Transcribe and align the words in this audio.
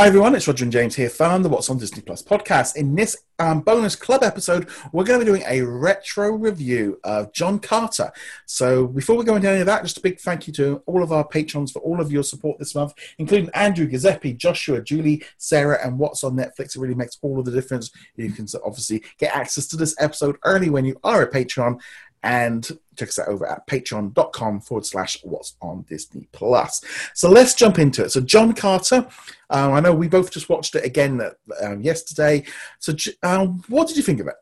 Hi 0.00 0.06
everyone, 0.06 0.34
it's 0.34 0.48
Roger 0.48 0.64
and 0.64 0.72
James 0.72 0.96
here 0.96 1.10
from 1.10 1.42
the 1.42 1.50
What's 1.50 1.68
on 1.68 1.76
Disney 1.76 2.00
Plus 2.00 2.22
podcast. 2.22 2.76
In 2.76 2.94
this 2.94 3.18
um, 3.38 3.60
bonus 3.60 3.94
club 3.94 4.22
episode, 4.22 4.66
we're 4.94 5.04
going 5.04 5.20
to 5.20 5.26
be 5.26 5.30
doing 5.30 5.44
a 5.46 5.60
retro 5.60 6.30
review 6.30 6.98
of 7.04 7.30
John 7.34 7.58
Carter. 7.58 8.10
So 8.46 8.86
before 8.86 9.16
we 9.16 9.26
go 9.26 9.36
into 9.36 9.50
any 9.50 9.60
of 9.60 9.66
that, 9.66 9.82
just 9.82 9.98
a 9.98 10.00
big 10.00 10.18
thank 10.18 10.46
you 10.46 10.54
to 10.54 10.82
all 10.86 11.02
of 11.02 11.12
our 11.12 11.28
patrons 11.28 11.70
for 11.70 11.80
all 11.80 12.00
of 12.00 12.10
your 12.10 12.22
support 12.22 12.58
this 12.58 12.74
month, 12.74 12.94
including 13.18 13.50
Andrew, 13.52 13.86
Giuseppe, 13.86 14.32
Joshua, 14.32 14.80
Julie, 14.80 15.22
Sarah, 15.36 15.78
and 15.84 15.98
What's 15.98 16.24
on 16.24 16.34
Netflix. 16.34 16.76
It 16.76 16.80
really 16.80 16.94
makes 16.94 17.18
all 17.20 17.38
of 17.38 17.44
the 17.44 17.52
difference. 17.52 17.90
You 18.16 18.32
can 18.32 18.46
obviously 18.64 19.02
get 19.18 19.36
access 19.36 19.66
to 19.66 19.76
this 19.76 19.94
episode 19.98 20.38
early 20.46 20.70
when 20.70 20.86
you 20.86 20.98
are 21.04 21.20
a 21.20 21.26
patron 21.26 21.78
and 22.22 22.78
check 22.96 23.08
us 23.08 23.18
out 23.18 23.28
over 23.28 23.46
at 23.46 23.66
patreon.com 23.66 24.60
forward 24.60 24.84
slash 24.84 25.18
what's 25.22 25.56
on 25.62 25.82
Disney 25.88 26.28
Plus. 26.32 26.82
So 27.14 27.30
let's 27.30 27.54
jump 27.54 27.78
into 27.78 28.04
it. 28.04 28.10
So, 28.10 28.20
John 28.20 28.52
Carter, 28.52 29.06
um, 29.48 29.72
I 29.72 29.80
know 29.80 29.94
we 29.94 30.08
both 30.08 30.30
just 30.30 30.48
watched 30.48 30.74
it 30.74 30.84
again 30.84 31.20
um, 31.62 31.80
yesterday. 31.80 32.44
So, 32.78 32.94
um, 33.22 33.62
what 33.68 33.88
did 33.88 33.96
you 33.96 34.02
think 34.02 34.20
of 34.20 34.26
it? 34.26 34.34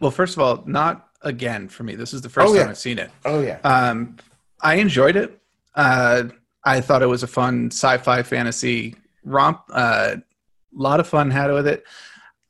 Well, 0.00 0.10
first 0.10 0.36
of 0.36 0.42
all, 0.42 0.64
not 0.66 1.08
again 1.22 1.68
for 1.68 1.84
me. 1.84 1.94
This 1.94 2.12
is 2.12 2.20
the 2.20 2.28
first 2.28 2.48
oh, 2.48 2.54
yeah. 2.54 2.62
time 2.62 2.70
I've 2.70 2.78
seen 2.78 2.98
it. 2.98 3.10
Oh, 3.24 3.40
yeah. 3.40 3.58
Um, 3.62 4.16
I 4.60 4.76
enjoyed 4.76 5.16
it. 5.16 5.40
Uh, 5.74 6.24
I 6.64 6.80
thought 6.80 7.02
it 7.02 7.06
was 7.06 7.22
a 7.22 7.28
fun 7.28 7.70
sci 7.70 7.98
fi 7.98 8.22
fantasy 8.22 8.96
romp. 9.22 9.60
A 9.70 9.72
uh, 9.72 10.16
lot 10.72 10.98
of 10.98 11.06
fun 11.06 11.30
had 11.30 11.52
with 11.52 11.66
it. 11.66 11.84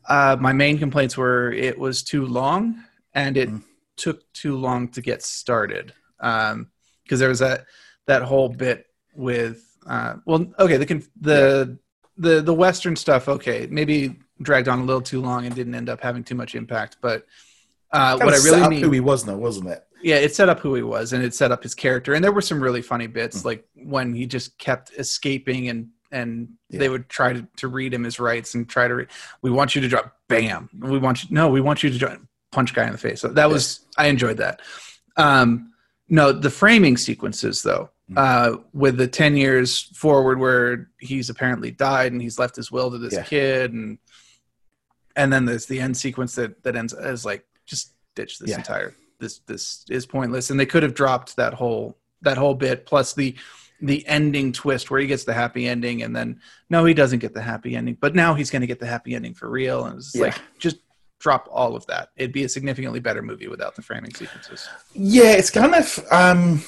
Uh, 0.08 0.36
my 0.38 0.52
main 0.52 0.78
complaints 0.78 1.16
were 1.16 1.52
it 1.52 1.78
was 1.78 2.02
too 2.02 2.24
long 2.24 2.83
and 3.14 3.36
it. 3.36 3.50
Mm 3.50 3.62
took 3.97 4.30
too 4.33 4.57
long 4.57 4.89
to 4.89 5.01
get 5.01 5.23
started 5.23 5.93
because 6.19 6.53
um, 6.53 6.69
there 7.09 7.29
was 7.29 7.39
that 7.39 7.66
that 8.07 8.23
whole 8.23 8.48
bit 8.48 8.87
with 9.15 9.77
uh, 9.87 10.15
well 10.27 10.47
okay 10.59 10.77
the 10.77 11.07
the 11.20 11.78
the 12.17 12.41
the 12.41 12.55
western 12.55 12.97
stuff 12.97 13.28
okay 13.28 13.67
maybe 13.70 14.17
dragged 14.42 14.69
on 14.69 14.81
a 14.81 14.84
little 14.84 15.03
too 15.03 15.20
long 15.20 15.47
and 15.47 15.55
didn't 15.55 15.75
end 15.75 15.89
up 15.89 16.01
having 16.01 16.25
too 16.25 16.34
much 16.34 16.55
impact 16.55 16.97
but 17.01 17.27
uh, 17.92 18.19
what 18.19 18.34
I 18.34 18.39
really 18.39 18.69
mean 18.69 18.83
who 18.83 18.91
he 18.91 19.01
was 19.01 19.25
though 19.25 19.36
wasn't 19.36 19.69
it 19.69 19.84
yeah 20.03 20.17
it 20.17 20.34
set 20.34 20.48
up 20.48 20.61
who 20.61 20.75
he 20.75 20.83
was 20.83 21.12
and 21.12 21.23
it 21.23 21.34
set 21.34 21.53
up 21.53 21.62
his 21.62 21.75
character 21.75 22.14
and 22.14 22.25
there 22.25 22.33
were 22.33 22.42
some 22.42 22.61
really 22.61 22.83
funny 22.83 23.06
bits 23.06 23.42
mm. 23.42 23.45
like 23.47 23.64
when 23.75 24.14
he 24.14 24.27
just 24.27 24.58
kept 24.58 24.92
escaping 24.98 25.69
and 25.69 25.89
and 26.11 26.48
yeah. 26.70 26.79
they 26.79 26.89
would 26.89 27.08
try 27.08 27.33
to, 27.33 27.47
to 27.56 27.69
read 27.69 27.92
him 27.92 28.05
his 28.05 28.20
rights 28.20 28.55
and 28.55 28.69
try 28.69 28.86
to 28.86 28.95
re- 28.95 29.06
we 29.42 29.51
want 29.51 29.75
you 29.75 29.81
to 29.81 29.89
drop 29.89 30.17
bam 30.29 30.69
we 30.79 30.98
want 30.98 31.25
you 31.25 31.29
no 31.33 31.48
we 31.48 31.61
want 31.61 31.83
you 31.83 31.91
to 31.91 31.98
drop 31.98 32.20
punch 32.55 32.74
guy 32.74 32.86
in 32.86 32.92
the 32.92 32.98
face. 32.98 33.20
So 33.20 33.28
that 33.28 33.50
was 33.50 33.80
I 33.97 34.06
enjoyed 34.06 34.38
that. 34.38 34.62
Um, 35.16 35.72
no, 36.08 36.33
the 36.33 36.50
framing 36.50 36.96
sequences 36.96 37.62
though, 37.62 37.91
mm-hmm. 38.11 38.19
uh, 38.19 38.62
with 38.72 38.96
the 38.96 39.08
ten 39.08 39.36
years 39.36 39.83
forward 39.94 40.38
where 40.38 40.91
he's 40.98 41.30
apparently 41.30 41.70
died 41.70 42.12
and 42.12 42.20
he's 42.20 42.38
left 42.38 42.56
his 42.56 42.70
will 42.70 42.91
to 42.91 42.98
this 42.98 43.14
yeah. 43.14 43.24
kid, 43.24 43.72
and 43.72 43.98
and 45.16 45.33
then 45.33 45.44
there's 45.44 45.66
the 45.66 45.80
end 45.80 45.96
sequence 45.96 46.34
that 46.36 46.62
that 46.62 46.77
ends 46.77 46.92
as 46.92 47.24
like 47.24 47.44
just 47.66 47.92
ditch 48.14 48.38
this 48.38 48.50
yeah. 48.50 48.56
entire 48.56 48.94
this 49.18 49.41
this 49.41 49.84
is 49.91 50.06
pointless, 50.06 50.50
and 50.50 50.58
they 50.58 50.66
could 50.66 50.83
have 50.83 50.94
dropped 50.94 51.36
that 51.36 51.55
whole 51.55 51.98
that 52.22 52.36
whole 52.36 52.55
bit 52.55 52.86
plus 52.86 53.14
the 53.14 53.34
the 53.80 54.06
ending 54.06 54.52
twist 54.52 54.91
where 54.91 55.00
he 55.00 55.06
gets 55.06 55.24
the 55.24 55.34
happy 55.34 55.66
ending 55.66 56.02
and 56.02 56.14
then 56.14 56.41
no 56.70 56.84
he 56.84 56.94
doesn't 56.94 57.18
get 57.18 57.34
the 57.34 57.42
happy 57.42 57.77
ending 57.77 57.96
but 58.00 58.14
now 58.14 58.33
he's 58.33 58.50
going 58.50 58.61
to 58.61 58.66
get 58.66 58.80
the 58.80 58.86
happy 58.86 59.14
ending 59.14 59.34
for 59.34 59.50
real 59.50 59.84
and 59.84 59.98
it's 59.98 60.14
yeah. 60.14 60.22
like 60.22 60.41
just 60.58 60.77
drop 61.25 61.48
all 61.50 61.75
of 61.75 61.86
that. 61.86 62.11
It'd 62.17 62.33
be 62.33 62.44
a 62.44 62.48
significantly 62.48 63.00
better 63.00 63.22
movie 63.22 63.48
without 63.48 63.75
the 63.75 63.83
framing 63.83 64.12
sequences. 64.14 64.69
Yeah, 64.92 65.33
it's 65.33 65.50
kind 65.50 65.75
of 65.75 65.98
um, 66.12 66.62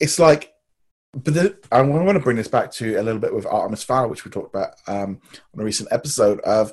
it's 0.00 0.18
like, 0.18 0.54
but 1.12 1.34
the, 1.34 1.58
I 1.70 1.82
want 1.82 2.16
to 2.16 2.24
bring 2.24 2.38
this 2.38 2.48
back 2.48 2.72
to 2.72 2.96
a 2.96 3.02
little 3.02 3.20
bit 3.20 3.34
with 3.34 3.44
Artemis 3.44 3.84
Fowl, 3.84 4.08
which 4.08 4.24
we 4.24 4.30
talked 4.30 4.54
about 4.54 4.70
um, 4.86 5.20
on 5.54 5.60
a 5.60 5.64
recent 5.64 5.90
episode. 5.92 6.40
Of 6.40 6.72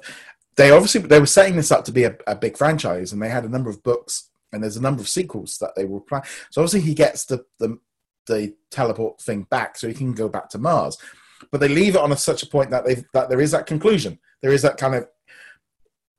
they 0.56 0.72
obviously 0.72 1.02
they 1.02 1.20
were 1.20 1.26
setting 1.26 1.58
this 1.58 1.72
up 1.72 1.84
to 1.86 1.92
be 1.92 2.06
a, 2.06 2.16
a 2.28 2.36
big 2.36 2.58
franchise, 2.58 3.12
and 3.12 3.22
they 3.22 3.30
had 3.30 3.44
a 3.44 3.50
number 3.50 3.70
of 3.70 3.84
books 3.84 4.30
and 4.54 4.64
there's 4.64 4.78
a 4.78 4.82
number 4.82 5.02
of 5.02 5.10
sequels 5.10 5.58
that 5.58 5.76
they 5.76 5.84
were 5.84 6.00
planning. 6.00 6.30
So 6.52 6.62
obviously 6.62 6.82
he 6.82 6.94
gets 6.94 7.26
the, 7.26 7.46
the 7.60 7.78
the 8.28 8.54
teleport 8.72 9.22
thing 9.22 9.44
back, 9.50 9.78
so 9.78 9.88
he 9.88 9.94
can 9.94 10.14
go 10.14 10.30
back 10.30 10.50
to 10.50 10.58
Mars. 10.58 10.98
But 11.52 11.62
they 11.62 11.68
leave 11.68 11.96
it 11.96 12.02
on 12.02 12.12
a, 12.12 12.18
such 12.18 12.44
a 12.44 12.48
point 12.48 12.72
that 12.72 12.86
they 12.86 13.04
that 13.14 13.30
there 13.30 13.42
is 13.42 13.52
that 13.52 13.66
conclusion. 13.66 14.20
There 14.42 14.54
is 14.54 14.62
that 14.62 14.78
kind 14.78 14.96
of 14.96 15.08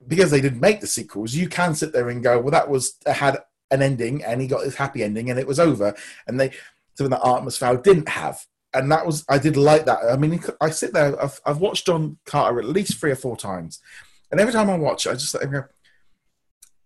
because 0.07 0.31
they 0.31 0.41
didn't 0.41 0.61
make 0.61 0.81
the 0.81 0.87
sequels, 0.87 1.33
you 1.33 1.47
can 1.47 1.75
sit 1.75 1.93
there 1.93 2.09
and 2.09 2.23
go, 2.23 2.39
well, 2.39 2.51
that 2.51 2.69
was 2.69 2.97
uh, 3.05 3.13
had 3.13 3.39
an 3.71 3.81
ending, 3.81 4.23
and 4.23 4.41
he 4.41 4.47
got 4.47 4.63
his 4.63 4.75
happy 4.75 5.03
ending, 5.03 5.29
and 5.29 5.39
it 5.39 5.47
was 5.47 5.59
over. 5.59 5.93
And 6.27 6.39
they 6.39 6.51
something 6.95 7.11
that 7.11 7.21
Artemis 7.21 7.57
Fowl 7.57 7.77
didn't 7.77 8.09
have, 8.09 8.45
and 8.73 8.91
that 8.91 9.05
was 9.05 9.25
I 9.29 9.37
did 9.37 9.57
like 9.57 9.85
that. 9.85 9.99
I 10.09 10.17
mean, 10.17 10.41
I 10.61 10.69
sit 10.69 10.93
there, 10.93 11.21
I've, 11.21 11.39
I've 11.45 11.59
watched 11.59 11.85
John 11.85 12.17
Carter 12.25 12.59
at 12.59 12.65
least 12.65 12.99
three 12.99 13.11
or 13.11 13.15
four 13.15 13.37
times, 13.37 13.79
and 14.31 14.39
every 14.39 14.53
time 14.53 14.69
I 14.69 14.77
watch, 14.77 15.05
it, 15.05 15.11
I 15.11 15.13
just 15.13 15.33
go, 15.39 15.65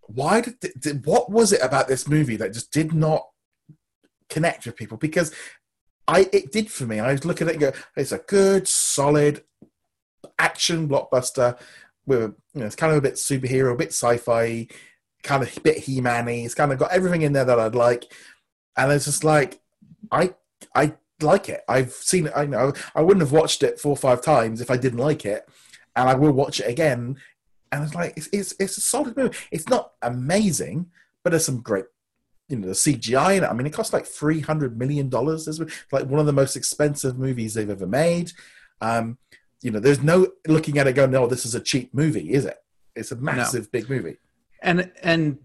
why 0.02 0.42
did, 0.42 0.72
did 0.78 1.06
what 1.06 1.30
was 1.30 1.52
it 1.52 1.62
about 1.62 1.88
this 1.88 2.08
movie 2.08 2.36
that 2.36 2.52
just 2.52 2.72
did 2.72 2.92
not 2.92 3.26
connect 4.28 4.66
with 4.66 4.76
people? 4.76 4.98
Because 4.98 5.32
I 6.06 6.28
it 6.32 6.52
did 6.52 6.70
for 6.70 6.84
me. 6.84 7.00
I 7.00 7.12
was 7.12 7.24
looking 7.24 7.48
at 7.48 7.54
it 7.54 7.62
and 7.62 7.72
go, 7.72 7.80
it's 7.96 8.12
a 8.12 8.18
good, 8.18 8.68
solid 8.68 9.42
action 10.38 10.88
blockbuster 10.88 11.58
with 12.06 12.34
you 12.54 12.60
know, 12.60 12.66
it's 12.66 12.76
kind 12.76 12.92
of 12.92 12.98
a 12.98 13.02
bit 13.02 13.14
superhero, 13.14 13.72
a 13.72 13.76
bit 13.76 13.88
sci-fi, 13.88 14.66
kind 15.22 15.42
of 15.42 15.56
a 15.56 15.60
bit 15.60 15.78
He-Man-y. 15.78 16.42
It's 16.44 16.54
kind 16.54 16.72
of 16.72 16.78
got 16.78 16.92
everything 16.92 17.22
in 17.22 17.32
there 17.32 17.44
that 17.44 17.58
I'd 17.58 17.74
like, 17.74 18.12
and 18.76 18.92
it's 18.92 19.06
just 19.06 19.24
like 19.24 19.60
I 20.10 20.34
I 20.74 20.94
like 21.20 21.48
it. 21.48 21.62
I've 21.68 21.92
seen 21.92 22.26
it. 22.26 22.32
I 22.36 22.46
know 22.46 22.72
I 22.94 23.02
wouldn't 23.02 23.22
have 23.22 23.32
watched 23.32 23.62
it 23.62 23.80
four 23.80 23.92
or 23.92 23.96
five 23.96 24.22
times 24.22 24.60
if 24.60 24.70
I 24.70 24.76
didn't 24.76 24.98
like 24.98 25.24
it, 25.24 25.48
and 25.96 26.08
I 26.08 26.14
will 26.14 26.32
watch 26.32 26.60
it 26.60 26.68
again. 26.68 27.16
And 27.72 27.84
it's 27.84 27.94
like 27.94 28.14
it's 28.16 28.28
it's, 28.32 28.54
it's 28.58 28.78
a 28.78 28.82
solid 28.82 29.16
movie. 29.16 29.36
It's 29.50 29.68
not 29.68 29.92
amazing, 30.02 30.86
but 31.22 31.30
there's 31.30 31.46
some 31.46 31.60
great 31.60 31.86
you 32.48 32.56
know 32.56 32.68
the 32.68 32.74
CGI 32.74 33.38
in 33.38 33.44
it. 33.44 33.48
I 33.48 33.52
mean, 33.52 33.66
it 33.66 33.72
cost 33.72 33.92
like 33.92 34.06
three 34.06 34.40
hundred 34.40 34.78
million 34.78 35.08
dollars. 35.08 35.48
It's 35.48 35.58
like 35.90 36.06
one 36.06 36.20
of 36.20 36.26
the 36.26 36.32
most 36.32 36.56
expensive 36.56 37.18
movies 37.18 37.54
they've 37.54 37.70
ever 37.70 37.86
made. 37.86 38.32
Um, 38.80 39.18
you 39.64 39.70
know, 39.70 39.80
there's 39.80 40.02
no 40.02 40.28
looking 40.46 40.76
at 40.76 40.86
it 40.86 40.92
going, 40.92 41.10
no, 41.10 41.26
this 41.26 41.46
is 41.46 41.54
a 41.54 41.60
cheap 41.60 41.94
movie, 41.94 42.34
is 42.34 42.44
it? 42.44 42.58
It's 42.94 43.10
a 43.12 43.16
massive, 43.16 43.64
no. 43.64 43.68
big 43.72 43.88
movie. 43.88 44.18
And 44.62 44.92
and 45.02 45.38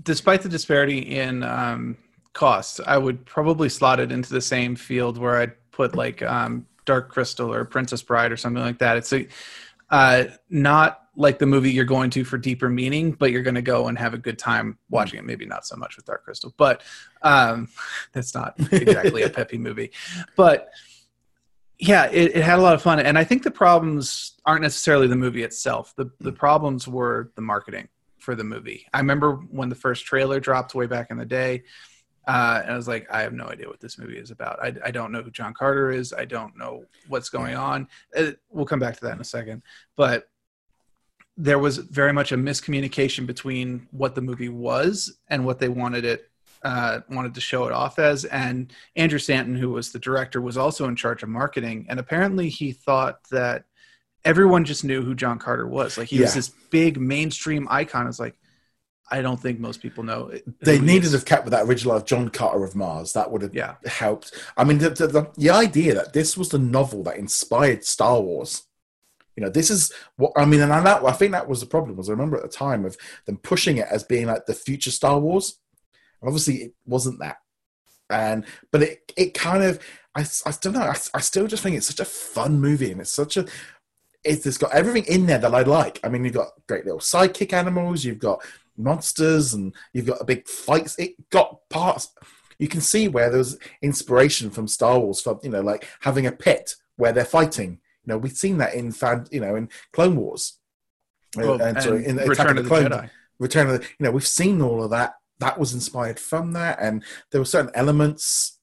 despite 0.00 0.42
the 0.42 0.48
disparity 0.48 0.98
in 0.98 1.42
um, 1.42 1.96
costs, 2.34 2.80
I 2.86 2.96
would 2.96 3.26
probably 3.26 3.68
slot 3.68 3.98
it 3.98 4.12
into 4.12 4.32
the 4.32 4.40
same 4.40 4.76
field 4.76 5.18
where 5.18 5.36
I'd 5.38 5.70
put 5.72 5.96
like 5.96 6.22
um, 6.22 6.66
Dark 6.84 7.10
Crystal 7.10 7.52
or 7.52 7.64
Princess 7.64 8.00
Bride 8.00 8.30
or 8.30 8.36
something 8.36 8.62
like 8.62 8.78
that. 8.78 8.96
It's 8.96 9.12
a 9.12 9.26
uh, 9.90 10.24
not 10.48 11.00
like 11.16 11.40
the 11.40 11.46
movie 11.46 11.72
you're 11.72 11.84
going 11.84 12.10
to 12.10 12.24
for 12.24 12.38
deeper 12.38 12.68
meaning, 12.68 13.10
but 13.10 13.32
you're 13.32 13.42
going 13.42 13.54
to 13.56 13.62
go 13.62 13.88
and 13.88 13.98
have 13.98 14.14
a 14.14 14.18
good 14.18 14.38
time 14.38 14.78
watching 14.88 15.18
it. 15.18 15.24
Maybe 15.24 15.46
not 15.46 15.66
so 15.66 15.74
much 15.74 15.96
with 15.96 16.04
Dark 16.04 16.24
Crystal, 16.24 16.54
but 16.56 16.82
um, 17.22 17.68
that's 18.12 18.36
not 18.36 18.54
exactly 18.70 19.22
a 19.22 19.30
peppy 19.30 19.58
movie. 19.58 19.90
But 20.36 20.70
yeah, 21.78 22.06
it, 22.10 22.36
it, 22.36 22.44
had 22.44 22.58
a 22.58 22.62
lot 22.62 22.74
of 22.74 22.82
fun, 22.82 23.00
and 23.00 23.18
I 23.18 23.24
think 23.24 23.42
the 23.42 23.50
problems 23.50 24.34
aren't 24.46 24.62
necessarily 24.62 25.06
the 25.06 25.16
movie 25.16 25.42
itself. 25.42 25.94
The 25.96 26.10
the 26.20 26.32
mm. 26.32 26.36
problems 26.36 26.86
were 26.86 27.32
the 27.34 27.42
marketing 27.42 27.88
for 28.18 28.34
the 28.34 28.44
movie. 28.44 28.86
I 28.94 28.98
remember 28.98 29.34
when 29.34 29.68
the 29.68 29.74
first 29.74 30.06
trailer 30.06 30.40
dropped 30.40 30.74
way 30.74 30.86
back 30.86 31.10
in 31.10 31.16
the 31.16 31.26
day, 31.26 31.64
uh, 32.26 32.60
and 32.62 32.72
I 32.72 32.76
was 32.76 32.88
like, 32.88 33.06
I 33.10 33.22
have 33.22 33.32
no 33.32 33.46
idea 33.46 33.68
what 33.68 33.80
this 33.80 33.98
movie 33.98 34.16
is 34.16 34.30
about. 34.30 34.60
I, 34.62 34.74
I 34.84 34.90
don't 34.90 35.12
know 35.12 35.22
who 35.22 35.30
John 35.30 35.52
Carter 35.52 35.90
is. 35.90 36.12
I 36.12 36.24
don't 36.24 36.56
know 36.56 36.84
what's 37.08 37.28
going 37.28 37.54
on. 37.54 37.88
Uh, 38.16 38.32
we'll 38.50 38.66
come 38.66 38.80
back 38.80 38.94
to 38.96 39.00
that 39.02 39.14
in 39.14 39.20
a 39.20 39.24
second, 39.24 39.62
but 39.96 40.28
there 41.36 41.58
was 41.58 41.78
very 41.78 42.12
much 42.12 42.30
a 42.30 42.36
miscommunication 42.36 43.26
between 43.26 43.88
what 43.90 44.14
the 44.14 44.20
movie 44.20 44.48
was 44.48 45.18
and 45.28 45.44
what 45.44 45.58
they 45.58 45.68
wanted 45.68 46.04
it 46.04 46.30
uh, 46.64 47.00
wanted 47.08 47.34
to 47.34 47.40
show 47.40 47.66
it 47.66 47.72
off 47.72 47.98
as. 47.98 48.24
And 48.24 48.72
Andrew 48.96 49.18
Stanton, 49.18 49.54
who 49.54 49.70
was 49.70 49.92
the 49.92 49.98
director, 49.98 50.40
was 50.40 50.56
also 50.56 50.88
in 50.88 50.96
charge 50.96 51.22
of 51.22 51.28
marketing. 51.28 51.86
And 51.88 52.00
apparently, 52.00 52.48
he 52.48 52.72
thought 52.72 53.20
that 53.30 53.64
everyone 54.24 54.64
just 54.64 54.84
knew 54.84 55.02
who 55.02 55.14
John 55.14 55.38
Carter 55.38 55.68
was. 55.68 55.98
Like 55.98 56.08
he 56.08 56.16
yeah. 56.16 56.22
was 56.22 56.34
this 56.34 56.48
big 56.70 56.98
mainstream 56.98 57.68
icon. 57.70 58.06
It's 58.08 58.18
like 58.18 58.36
I 59.10 59.20
don't 59.20 59.40
think 59.40 59.60
most 59.60 59.82
people 59.82 60.02
know. 60.02 60.32
They 60.60 60.78
needed 60.78 61.08
to 61.08 61.12
have 61.12 61.26
kept 61.26 61.44
with 61.44 61.52
that 61.52 61.66
original 61.66 61.94
of 61.94 62.06
John 62.06 62.30
Carter 62.30 62.64
of 62.64 62.74
Mars. 62.74 63.12
That 63.12 63.30
would 63.30 63.42
have 63.42 63.54
yeah. 63.54 63.74
helped. 63.84 64.34
I 64.56 64.64
mean, 64.64 64.78
the, 64.78 64.90
the, 64.90 65.30
the 65.36 65.50
idea 65.50 65.94
that 65.94 66.14
this 66.14 66.38
was 66.38 66.48
the 66.48 66.58
novel 66.58 67.02
that 67.04 67.18
inspired 67.18 67.84
Star 67.84 68.20
Wars. 68.20 68.62
You 69.36 69.42
know, 69.42 69.50
this 69.50 69.68
is 69.68 69.92
what 70.16 70.32
I 70.36 70.44
mean, 70.44 70.60
and 70.60 70.72
I, 70.72 71.04
I 71.04 71.12
think 71.12 71.32
that 71.32 71.48
was 71.48 71.60
the 71.60 71.66
problem. 71.66 71.96
Was 71.96 72.08
I 72.08 72.12
remember 72.12 72.36
at 72.36 72.44
the 72.44 72.48
time 72.48 72.84
of 72.84 72.96
them 73.26 73.36
pushing 73.36 73.78
it 73.78 73.88
as 73.90 74.04
being 74.04 74.26
like 74.26 74.46
the 74.46 74.54
future 74.54 74.92
Star 74.92 75.18
Wars, 75.18 75.58
Obviously, 76.24 76.56
it 76.56 76.74
wasn't 76.86 77.20
that, 77.20 77.36
and 78.10 78.44
but 78.70 78.82
it 78.82 79.12
it 79.16 79.34
kind 79.34 79.62
of 79.62 79.78
I, 80.14 80.24
I 80.46 80.52
don't 80.60 80.74
know. 80.74 80.80
I, 80.80 80.96
I 81.14 81.20
still 81.20 81.46
just 81.46 81.62
think 81.62 81.76
it's 81.76 81.88
such 81.88 82.00
a 82.00 82.04
fun 82.04 82.60
movie, 82.60 82.92
and 82.92 83.00
it's 83.00 83.12
such 83.12 83.36
a 83.36 83.46
it's, 84.24 84.46
it's 84.46 84.58
got 84.58 84.72
everything 84.72 85.04
in 85.12 85.26
there 85.26 85.38
that 85.38 85.54
I 85.54 85.62
like. 85.62 86.00
I 86.02 86.08
mean, 86.08 86.24
you've 86.24 86.34
got 86.34 86.48
great 86.66 86.84
little 86.84 87.00
sidekick 87.00 87.52
animals, 87.52 88.04
you've 88.04 88.18
got 88.18 88.42
monsters, 88.76 89.54
and 89.54 89.74
you've 89.92 90.06
got 90.06 90.20
a 90.20 90.24
big 90.24 90.48
fights. 90.48 90.98
It 90.98 91.30
got 91.30 91.68
parts. 91.68 92.08
You 92.58 92.68
can 92.68 92.80
see 92.80 93.08
where 93.08 93.28
there 93.28 93.38
was 93.38 93.58
inspiration 93.82 94.50
from 94.50 94.68
Star 94.68 94.98
Wars, 94.98 95.20
from 95.20 95.40
you 95.42 95.50
know, 95.50 95.60
like 95.60 95.86
having 96.00 96.26
a 96.26 96.32
pit 96.32 96.74
where 96.96 97.12
they're 97.12 97.24
fighting. 97.24 97.80
You 98.04 98.12
know, 98.12 98.18
we've 98.18 98.32
seen 98.32 98.58
that 98.58 98.74
in 98.74 98.92
fan, 98.92 99.26
you 99.30 99.40
know, 99.40 99.56
in 99.56 99.68
Clone 99.92 100.16
Wars. 100.16 100.58
Uh, 101.36 101.42
Well, 101.42 101.62
and, 101.62 101.82
sorry, 101.82 102.04
in 102.04 102.18
and 102.18 102.20
Attack 102.20 102.28
Return 102.28 102.58
of 102.58 102.64
the 102.64 102.68
Clones. 102.68 102.88
Jedi. 102.88 103.10
Return 103.40 103.66
of 103.68 103.80
the, 103.80 103.86
you 103.98 104.04
know, 104.04 104.10
we've 104.12 104.26
seen 104.26 104.62
all 104.62 104.84
of 104.84 104.90
that. 104.90 105.14
That 105.40 105.58
was 105.58 105.74
inspired 105.74 106.18
from 106.18 106.52
that, 106.52 106.78
and 106.80 107.02
there 107.30 107.40
were 107.40 107.44
certain 107.46 107.72
elements. 107.74 108.58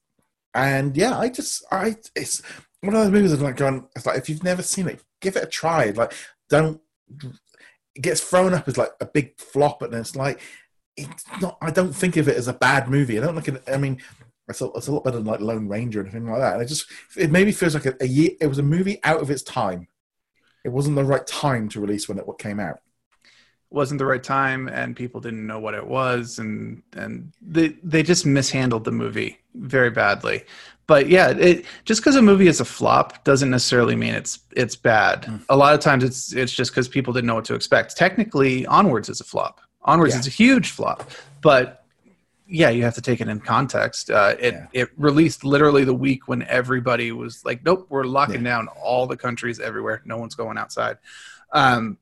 And 0.54 0.96
yeah, 0.96 1.18
I 1.18 1.28
just, 1.28 1.64
I, 1.70 1.96
it's 2.14 2.42
one 2.80 2.94
of 2.94 3.02
those 3.02 3.12
movies 3.12 3.30
that 3.30 3.44
like 3.44 3.56
going. 3.56 3.86
It's 3.94 4.06
like 4.06 4.18
if 4.18 4.28
you've 4.28 4.44
never 4.44 4.62
seen 4.62 4.88
it, 4.88 5.02
give 5.20 5.36
it 5.36 5.44
a 5.44 5.46
try. 5.46 5.90
Like, 5.90 6.12
don't. 6.48 6.80
It 7.94 8.02
gets 8.02 8.20
thrown 8.20 8.54
up 8.54 8.68
as 8.68 8.78
like 8.78 8.92
a 9.00 9.06
big 9.06 9.38
flop, 9.38 9.82
and 9.82 9.94
it's 9.94 10.16
like 10.16 10.40
it's 10.96 11.24
not. 11.40 11.58
I 11.60 11.70
don't 11.70 11.92
think 11.92 12.16
of 12.16 12.28
it 12.28 12.36
as 12.36 12.48
a 12.48 12.54
bad 12.54 12.88
movie. 12.88 13.18
I 13.18 13.22
don't 13.22 13.34
look 13.34 13.48
at. 13.48 13.62
I 13.68 13.76
mean, 13.76 14.00
it's 14.48 14.60
a, 14.60 14.70
it's 14.74 14.88
a 14.88 14.92
lot 14.92 15.04
better 15.04 15.18
than 15.18 15.26
like 15.26 15.40
Lone 15.40 15.68
Ranger 15.68 16.00
or 16.00 16.04
anything 16.04 16.26
like 16.26 16.40
that. 16.40 16.54
And 16.54 16.62
it 16.62 16.66
just, 16.66 16.86
it 17.16 17.30
maybe 17.30 17.52
feels 17.52 17.74
like 17.74 17.86
a, 17.86 17.94
a 18.00 18.06
year. 18.06 18.30
It 18.40 18.46
was 18.46 18.58
a 18.58 18.62
movie 18.62 19.00
out 19.04 19.20
of 19.20 19.30
its 19.30 19.42
time. 19.42 19.88
It 20.64 20.70
wasn't 20.70 20.96
the 20.96 21.04
right 21.04 21.26
time 21.26 21.68
to 21.70 21.80
release 21.80 22.08
when 22.08 22.18
it 22.18 22.26
came 22.38 22.60
out. 22.60 22.80
Wasn't 23.72 23.98
the 23.98 24.06
right 24.06 24.22
time 24.22 24.68
and 24.68 24.94
people 24.96 25.20
didn't 25.20 25.46
know 25.46 25.58
what 25.58 25.74
it 25.74 25.86
was 25.86 26.38
and 26.38 26.82
and 26.96 27.32
they 27.40 27.68
they 27.82 28.02
just 28.02 28.26
mishandled 28.26 28.84
the 28.84 28.92
movie 28.92 29.38
very 29.54 29.90
badly. 29.90 30.44
But 30.86 31.08
yeah 31.08 31.30
it 31.30 31.64
just 31.84 32.00
because 32.00 32.16
a 32.16 32.22
movie 32.22 32.48
is 32.48 32.60
a 32.60 32.64
flop 32.64 33.24
doesn't 33.24 33.50
necessarily 33.50 33.96
mean 33.96 34.14
it's 34.14 34.40
it's 34.56 34.76
bad. 34.76 35.22
Mm. 35.22 35.42
a 35.48 35.56
lot 35.56 35.74
of 35.74 35.80
times 35.80 36.04
it's 36.04 36.32
it's 36.32 36.52
just 36.52 36.70
because 36.72 36.88
people 36.88 37.12
didn't 37.12 37.26
know 37.26 37.34
what 37.36 37.44
to 37.46 37.54
expect. 37.54 37.96
Technically 37.96 38.66
onwards 38.66 39.08
is 39.08 39.20
a 39.20 39.24
flop. 39.24 39.60
Onwards 39.82 40.14
Yeah. 40.14 40.20
is 40.20 40.26
a 40.26 40.30
huge 40.30 40.70
flop. 40.70 41.10
But 41.40 41.84
yeah 42.46 42.68
you 42.70 42.82
have 42.82 42.94
to 42.94 43.00
take 43.00 43.20
it 43.22 43.28
in 43.28 43.40
context. 43.40 44.10
Uh, 44.10 44.34
it 44.38 44.54
Yeah. 44.54 44.66
it 44.82 44.88
released 44.98 45.44
literally 45.44 45.84
the 45.84 45.94
week 45.94 46.28
when 46.28 46.42
everybody 46.42 47.10
was 47.12 47.42
like 47.44 47.64
nope 47.64 47.86
we're 47.88 48.04
locking 48.04 48.42
down 48.42 48.68
all 48.68 49.06
the 49.06 49.16
countries 49.16 49.60
everywhere. 49.60 50.02
No 50.04 50.18
one's 50.18 50.34
going 50.34 50.58
outside. 50.58 50.98
Um, 51.54 51.98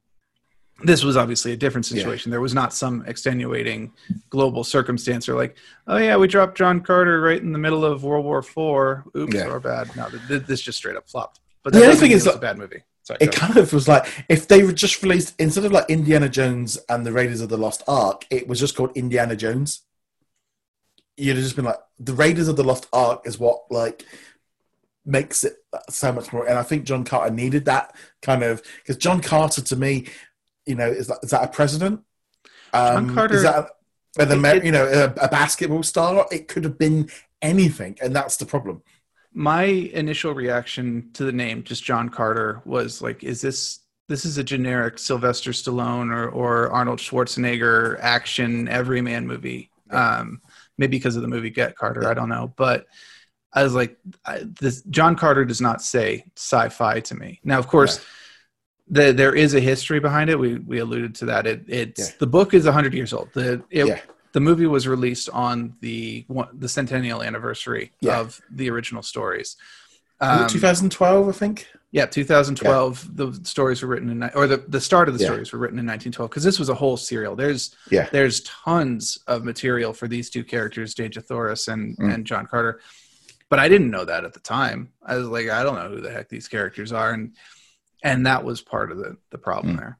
this 0.82 1.04
was 1.04 1.16
obviously 1.16 1.52
a 1.52 1.56
different 1.56 1.90
Yeah. 1.90 1.98
situation. 1.98 2.30
There 2.30 2.40
was 2.40 2.54
not 2.54 2.72
some 2.72 3.04
extenuating 3.06 3.92
global 4.30 4.64
circumstance 4.64 5.28
or 5.28 5.34
like, 5.34 5.56
oh 5.86 5.96
yeah, 5.98 6.16
we 6.16 6.26
dropped 6.28 6.56
John 6.56 6.80
Carter 6.80 7.20
right 7.20 7.40
in 7.40 7.52
the 7.52 7.58
middle 7.58 7.84
of 7.84 8.02
World 8.04 8.24
War 8.24 8.42
Four. 8.42 9.04
Oops, 9.16 9.34
Yeah. 9.34 9.46
or 9.48 9.60
bad. 9.60 9.94
No, 9.96 10.08
th- 10.08 10.22
th- 10.28 10.42
this 10.46 10.60
just 10.60 10.78
straight 10.78 10.96
up 10.96 11.08
flopped. 11.08 11.40
But 11.62 11.72
The 11.72 11.84
other 11.84 11.94
thing 11.94 12.12
is 12.12 12.26
it's 12.26 12.36
a 12.36 12.38
bad 12.38 12.56
movie. 12.58 12.82
Sorry, 13.02 13.18
It 13.20 13.32
kind 13.32 13.56
of 13.56 13.72
was 13.72 13.88
like 13.88 14.06
if 14.28 14.46
they 14.48 14.62
were 14.62 14.72
just 14.72 15.02
released 15.02 15.34
instead 15.38 15.64
of 15.64 15.72
like 15.72 15.88
Indiana 15.88 16.28
Jones 16.28 16.78
and 16.88 17.04
the 17.06 17.12
Raiders 17.12 17.40
of 17.40 17.48
the 17.48 17.56
Lost 17.58 17.82
Ark, 17.88 18.26
it 18.30 18.46
was 18.48 18.58
just 18.60 18.76
called 18.76 18.92
Indiana 18.96 19.36
Jones. 19.36 19.82
You'd 21.16 21.36
have 21.36 21.44
just 21.44 21.56
been 21.56 21.64
like, 21.66 21.80
the 21.98 22.14
Raiders 22.14 22.48
of 22.48 22.56
the 22.56 22.64
Lost 22.64 22.86
Ark 22.92 23.22
is 23.26 23.38
what 23.38 23.62
like 23.70 24.04
makes 25.04 25.44
it 25.44 25.54
so 25.88 26.12
much 26.12 26.32
more. 26.32 26.46
And 26.46 26.58
I 26.58 26.62
think 26.62 26.84
John 26.84 27.04
Carter 27.04 27.34
needed 27.34 27.64
that 27.66 27.94
kind 28.22 28.42
of 28.42 28.62
because 28.78 28.96
John 28.96 29.20
Carter 29.20 29.60
to 29.62 29.76
me, 29.76 30.06
you 30.70 30.76
know, 30.76 30.88
is 31.00 31.06
that 31.08 31.18
is 31.24 31.30
that 31.30 31.42
a 31.44 31.48
president? 31.48 32.00
Um, 32.72 33.14
Carter- 33.14 33.34
is 33.36 33.42
that 33.42 33.70
an 34.18 34.30
It- 34.44 34.56
it- 34.56 34.64
you 34.64 34.72
know 34.72 34.86
a, 34.86 35.04
a 35.26 35.28
basketball 35.28 35.82
star? 35.82 36.26
It 36.30 36.48
could 36.48 36.64
have 36.64 36.78
been 36.78 37.10
anything, 37.42 37.98
and 38.02 38.14
that's 38.16 38.36
the 38.36 38.46
problem. 38.46 38.82
My 39.32 39.64
initial 40.02 40.32
reaction 40.34 41.10
to 41.14 41.24
the 41.24 41.32
name, 41.32 41.62
just 41.62 41.84
John 41.84 42.08
Carter, 42.08 42.62
was 42.64 43.02
like, 43.02 43.22
is 43.24 43.40
this 43.40 43.80
this 44.08 44.24
is 44.24 44.38
a 44.38 44.44
generic 44.44 44.98
Sylvester 44.98 45.52
Stallone 45.52 46.08
or, 46.12 46.28
or 46.28 46.70
Arnold 46.72 46.98
Schwarzenegger 46.98 47.96
action 48.00 48.66
everyman 48.68 49.26
movie? 49.26 49.70
Um, 49.90 50.40
maybe 50.78 50.96
because 50.96 51.14
of 51.16 51.22
the 51.22 51.28
movie 51.28 51.50
Get 51.50 51.76
Carter, 51.76 52.08
I 52.08 52.14
don't 52.14 52.28
know, 52.28 52.52
but 52.56 52.86
I 53.52 53.62
was 53.64 53.74
like, 53.74 53.96
I, 54.24 54.44
this 54.60 54.82
John 54.82 55.14
Carter 55.16 55.44
does 55.44 55.60
not 55.60 55.82
say 55.82 56.24
sci-fi 56.36 57.00
to 57.00 57.14
me. 57.14 57.40
Now, 57.44 57.58
of 57.58 57.66
course, 57.68 58.04
the, 58.90 59.12
there 59.12 59.34
is 59.34 59.54
a 59.54 59.60
history 59.60 60.00
behind 60.00 60.30
it. 60.30 60.38
We 60.38 60.56
we 60.58 60.78
alluded 60.80 61.14
to 61.16 61.24
that. 61.26 61.46
It 61.46 61.64
it's 61.68 62.00
Yeah. 62.00 62.14
the 62.18 62.26
book 62.26 62.54
is 62.54 62.66
hundred 62.66 62.94
years 62.94 63.12
old. 63.12 63.28
The 63.32 63.62
it, 63.70 63.86
Yeah. 63.86 64.00
the 64.32 64.40
movie 64.40 64.66
was 64.66 64.86
released 64.88 65.28
on 65.30 65.74
the 65.80 66.24
one, 66.28 66.48
the 66.52 66.68
centennial 66.68 67.22
anniversary 67.22 67.92
Yeah. 68.00 68.20
of 68.20 68.40
the 68.50 68.68
original 68.70 69.02
stories. 69.02 69.56
Um, 70.22 70.46
2012, 70.48 71.28
I 71.28 71.32
think. 71.32 71.66
yeah, 71.92 72.04
2012. 72.04 73.16
The 73.16 73.32
stories 73.44 73.80
were 73.82 73.88
written 73.88 74.10
in, 74.10 74.30
or 74.34 74.46
the, 74.46 74.58
the 74.68 74.80
start 74.80 75.08
of 75.08 75.16
the 75.16 75.24
stories 75.24 75.50
were 75.50 75.58
written 75.58 75.78
in 75.78 75.86
1912 75.86 76.28
because 76.30 76.44
this 76.44 76.58
was 76.58 76.68
a 76.68 76.74
whole 76.74 76.98
serial. 76.98 77.34
There's 77.34 77.74
Yeah. 77.90 78.06
there's 78.12 78.40
tons 78.42 79.18
of 79.26 79.44
material 79.44 79.92
for 79.94 80.08
these 80.08 80.28
two 80.28 80.44
characters, 80.44 80.94
Dejah 80.94 81.24
Thoris 81.24 81.68
and 81.68 81.96
Mm. 81.96 82.14
and 82.14 82.26
John 82.26 82.46
Carter. 82.46 82.80
But 83.48 83.58
I 83.60 83.68
didn't 83.68 83.90
know 83.90 84.04
that 84.04 84.24
at 84.24 84.32
the 84.34 84.40
time. 84.40 84.90
I 85.04 85.16
was 85.16 85.26
like, 85.26 85.48
I 85.48 85.62
don't 85.62 85.74
know 85.76 85.88
who 85.88 86.00
the 86.02 86.10
heck 86.12 86.28
these 86.28 86.48
characters 86.48 86.92
are, 86.92 87.12
and 87.12 87.32
and 88.02 88.26
that 88.26 88.44
was 88.44 88.60
part 88.60 88.90
of 88.92 88.98
the 88.98 89.16
the 89.30 89.38
problem 89.38 89.74
Mm. 89.76 89.78
there. 89.78 89.98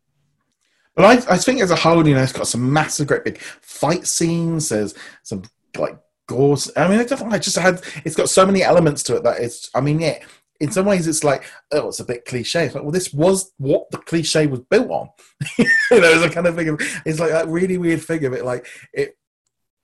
But 0.97 1.05
I, 1.05 1.35
I 1.35 1.39
think 1.39 1.61
as 1.61 1.71
a 1.71 1.77
whole, 1.77 2.07
you 2.07 2.15
know, 2.15 2.23
it's 2.23 2.33
got 2.33 2.49
some 2.49 2.73
massive, 2.73 3.07
great 3.07 3.25
big 3.25 3.39
fight 3.39 4.07
scenes. 4.07 4.69
There's 4.69 4.95
some 5.23 5.43
like 5.79 5.99
gores. 6.27 6.71
I 6.77 6.89
mean, 6.89 7.01
it 7.01 7.09
definitely 7.09 7.39
just 7.39 7.57
had. 7.57 7.81
It's 8.05 8.17
got 8.17 8.29
so 8.29 8.45
many 8.45 8.63
elements 8.63 9.03
to 9.05 9.17
it 9.17 9.23
that 9.25 9.41
it's. 9.41 9.71
I 9.75 9.81
mean, 9.81 10.01
yeah. 10.01 10.19
In 10.59 10.71
some 10.71 10.85
ways, 10.85 11.07
it's 11.07 11.25
like, 11.25 11.45
oh, 11.73 11.89
it's 11.89 12.01
a 12.01 12.05
bit 12.05 12.27
cliche. 12.27 12.67
It's 12.67 12.75
like, 12.75 12.83
well, 12.85 12.93
this 12.93 13.15
was 13.15 13.51
what 13.57 13.91
the 13.91 13.97
cliche 13.97 14.47
was 14.47 14.61
built 14.61 14.91
on. 14.91 15.09
you 15.59 15.65
know, 15.91 16.11
it's 16.11 16.25
a 16.25 16.29
kind 16.29 16.47
of 16.47 16.55
thing. 16.55 16.69
Of, 16.69 16.81
it's 17.07 17.19
like 17.19 17.31
that 17.31 17.49
really 17.49 17.79
weird 17.79 18.03
thing 18.03 18.25
of 18.27 18.35
it. 18.35 18.45
Like 18.45 18.67
it 18.93 19.17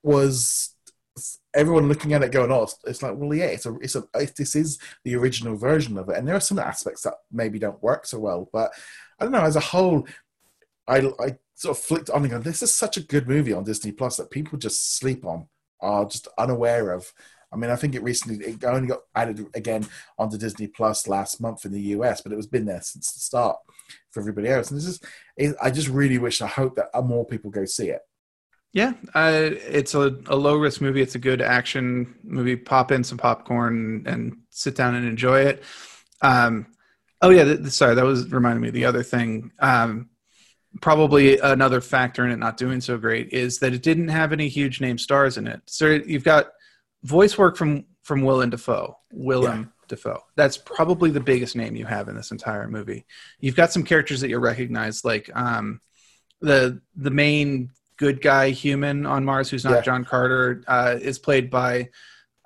was 0.03 0.75
everyone 1.57 1.89
looking 1.89 2.13
at 2.13 2.21
it 2.21 2.31
going, 2.31 2.51
oh, 2.51 2.63
it's, 2.63 2.77
it's 2.85 3.03
like, 3.03 3.15
well, 3.15 3.33
yeah, 3.33 3.45
it's 3.45 3.65
a, 3.65 3.75
it's 3.81 3.95
a, 3.95 4.03
it, 4.13 4.35
this 4.37 4.55
is 4.55 4.77
the 5.03 5.15
original 5.15 5.55
version 5.55 5.97
of 5.97 6.07
it, 6.07 6.17
and 6.17 6.27
there 6.27 6.35
are 6.35 6.39
some 6.39 6.59
aspects 6.59 7.01
that 7.01 7.15
maybe 7.31 7.59
don't 7.59 7.81
work 7.81 8.05
so 8.05 8.19
well, 8.19 8.47
but 8.53 8.71
I 9.19 9.23
don't 9.23 9.33
know. 9.33 9.41
As 9.41 9.55
a 9.55 9.61
whole, 9.61 10.07
I, 10.87 10.99
I 11.19 11.37
sort 11.55 11.75
of 11.77 11.83
flicked 11.83 12.11
on 12.11 12.21
and 12.21 12.31
go, 12.31 12.39
this 12.39 12.61
is 12.61 12.73
such 12.73 12.95
a 12.95 13.03
good 13.03 13.27
movie 13.27 13.53
on 13.53 13.63
Disney 13.63 13.91
Plus 13.91 14.17
that 14.17 14.29
people 14.29 14.59
just 14.59 14.97
sleep 14.97 15.25
on, 15.25 15.47
are 15.81 16.05
just 16.05 16.27
unaware 16.37 16.91
of. 16.91 17.11
I 17.51 17.55
mean, 17.55 17.71
I 17.71 17.75
think 17.77 17.95
it 17.95 18.03
recently 18.03 18.45
it 18.45 18.63
only 18.65 18.89
got 18.89 18.99
added 19.15 19.45
again 19.55 19.87
onto 20.19 20.37
Disney 20.37 20.67
Plus 20.67 21.07
last 21.07 21.41
month 21.41 21.65
in 21.65 21.71
the 21.71 21.81
US, 21.95 22.21
but 22.21 22.31
it 22.31 22.35
was 22.35 22.45
been 22.45 22.65
there 22.65 22.81
since 22.81 23.13
the 23.13 23.19
start 23.19 23.57
for 24.11 24.19
everybody 24.19 24.49
else. 24.49 24.69
And 24.69 24.77
this 24.77 24.85
is, 24.85 25.55
I 25.61 25.71
just 25.71 25.87
really 25.87 26.17
wish, 26.17 26.41
I 26.41 26.47
hope 26.47 26.75
that 26.75 26.89
more 27.05 27.25
people 27.25 27.49
go 27.49 27.65
see 27.65 27.89
it. 27.89 28.01
Yeah, 28.73 28.93
uh, 29.15 29.49
it's 29.53 29.95
a, 29.95 30.17
a 30.27 30.35
low 30.35 30.55
risk 30.55 30.81
movie. 30.81 31.01
It's 31.01 31.15
a 31.15 31.19
good 31.19 31.41
action 31.41 32.15
movie. 32.23 32.55
Pop 32.55 32.91
in 32.91 33.03
some 33.03 33.17
popcorn 33.17 34.03
and 34.05 34.37
sit 34.51 34.75
down 34.75 34.95
and 34.95 35.07
enjoy 35.07 35.41
it. 35.41 35.63
Um, 36.21 36.67
oh 37.21 37.29
yeah, 37.29 37.43
th- 37.43 37.67
sorry, 37.67 37.95
that 37.95 38.05
was 38.05 38.31
reminding 38.31 38.61
me 38.61 38.67
of 38.67 38.73
the 38.73 38.85
other 38.85 39.03
thing. 39.03 39.51
Um, 39.59 40.09
probably 40.81 41.39
another 41.39 41.81
factor 41.81 42.25
in 42.25 42.31
it 42.31 42.37
not 42.37 42.57
doing 42.57 42.81
so 42.81 42.97
great 42.97 43.33
is 43.33 43.59
that 43.59 43.73
it 43.73 43.81
didn't 43.81 44.09
have 44.09 44.31
any 44.33 44.47
huge 44.47 44.81
name 44.81 44.97
stars 44.97 45.37
in 45.37 45.47
it. 45.47 45.61
So 45.65 45.87
you've 45.87 46.23
got 46.23 46.47
voice 47.03 47.37
work 47.37 47.57
from 47.57 47.85
from 48.03 48.21
Willem 48.21 48.49
Dafoe. 48.49 48.97
Willem 49.11 49.73
Dafoe. 49.87 50.21
That's 50.35 50.57
probably 50.57 51.09
the 51.09 51.19
biggest 51.19 51.55
name 51.55 51.75
you 51.75 51.85
have 51.85 52.09
in 52.09 52.15
this 52.15 52.31
entire 52.31 52.67
movie. 52.67 53.05
You've 53.39 53.55
got 53.55 53.71
some 53.71 53.83
characters 53.83 54.21
that 54.21 54.29
you 54.29 54.39
recognize, 54.39 55.03
like 55.03 55.29
um, 55.35 55.81
the 56.41 56.81
the 56.95 57.11
main 57.11 57.71
good 57.97 58.21
guy 58.21 58.49
human 58.51 59.05
on 59.05 59.25
Mars, 59.25 59.49
who's 59.49 59.63
not 59.65 59.73
Yeah. 59.73 59.81
John 59.81 60.05
Carter, 60.05 60.63
uh, 60.67 60.97
is 61.01 61.19
played 61.19 61.49
by 61.49 61.89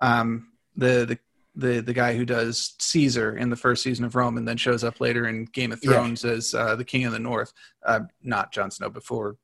um, 0.01 0.47
the 0.75 1.05
the 1.05 1.19
the 1.55 1.81
the 1.81 1.93
guy 1.93 2.15
who 2.15 2.25
does 2.25 2.75
Caesar 2.79 3.35
in 3.37 3.49
the 3.49 3.55
first 3.57 3.83
season 3.83 4.05
of 4.05 4.15
Rome, 4.15 4.37
and 4.37 4.47
then 4.47 4.57
shows 4.57 4.83
up 4.83 5.01
later 5.01 5.27
in 5.27 5.45
Game 5.45 5.71
of 5.71 5.79
Yeah. 5.83 5.91
Thrones 5.91 6.23
as 6.25 6.53
uh, 6.55 6.75
the 6.75 6.85
King 6.85 7.05
of 7.05 7.11
the 7.11 7.19
North. 7.19 7.51
Uh, 7.85 8.01
not 8.23 8.51
Jon 8.53 8.71
Snow 8.71 8.89
before 8.89 9.35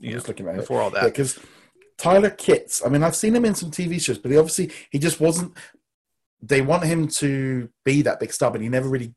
you 0.00 0.10
know, 0.10 0.18
at 0.18 0.28
it. 0.28 0.56
before 0.56 0.80
all 0.82 0.90
that. 0.90 1.04
because 1.04 1.38
Tyler 1.96 2.30
Kitsch, 2.30 2.82
I 2.84 2.88
mean, 2.88 3.04
I've 3.04 3.14
seen 3.14 3.34
him 3.36 3.44
in 3.44 3.54
some 3.54 3.70
TV 3.70 4.00
shows, 4.00 4.18
but 4.18 4.30
he 4.32 4.36
obviously 4.36 4.70
he 4.90 4.98
just 4.98 5.20
wasn't. 5.20 5.52
They 6.42 6.60
want 6.60 6.84
him 6.84 7.08
to 7.08 7.70
be 7.84 8.02
that 8.02 8.20
big 8.20 8.32
star, 8.32 8.50
but 8.50 8.60
he 8.60 8.68
never 8.68 8.88
really 8.88 9.14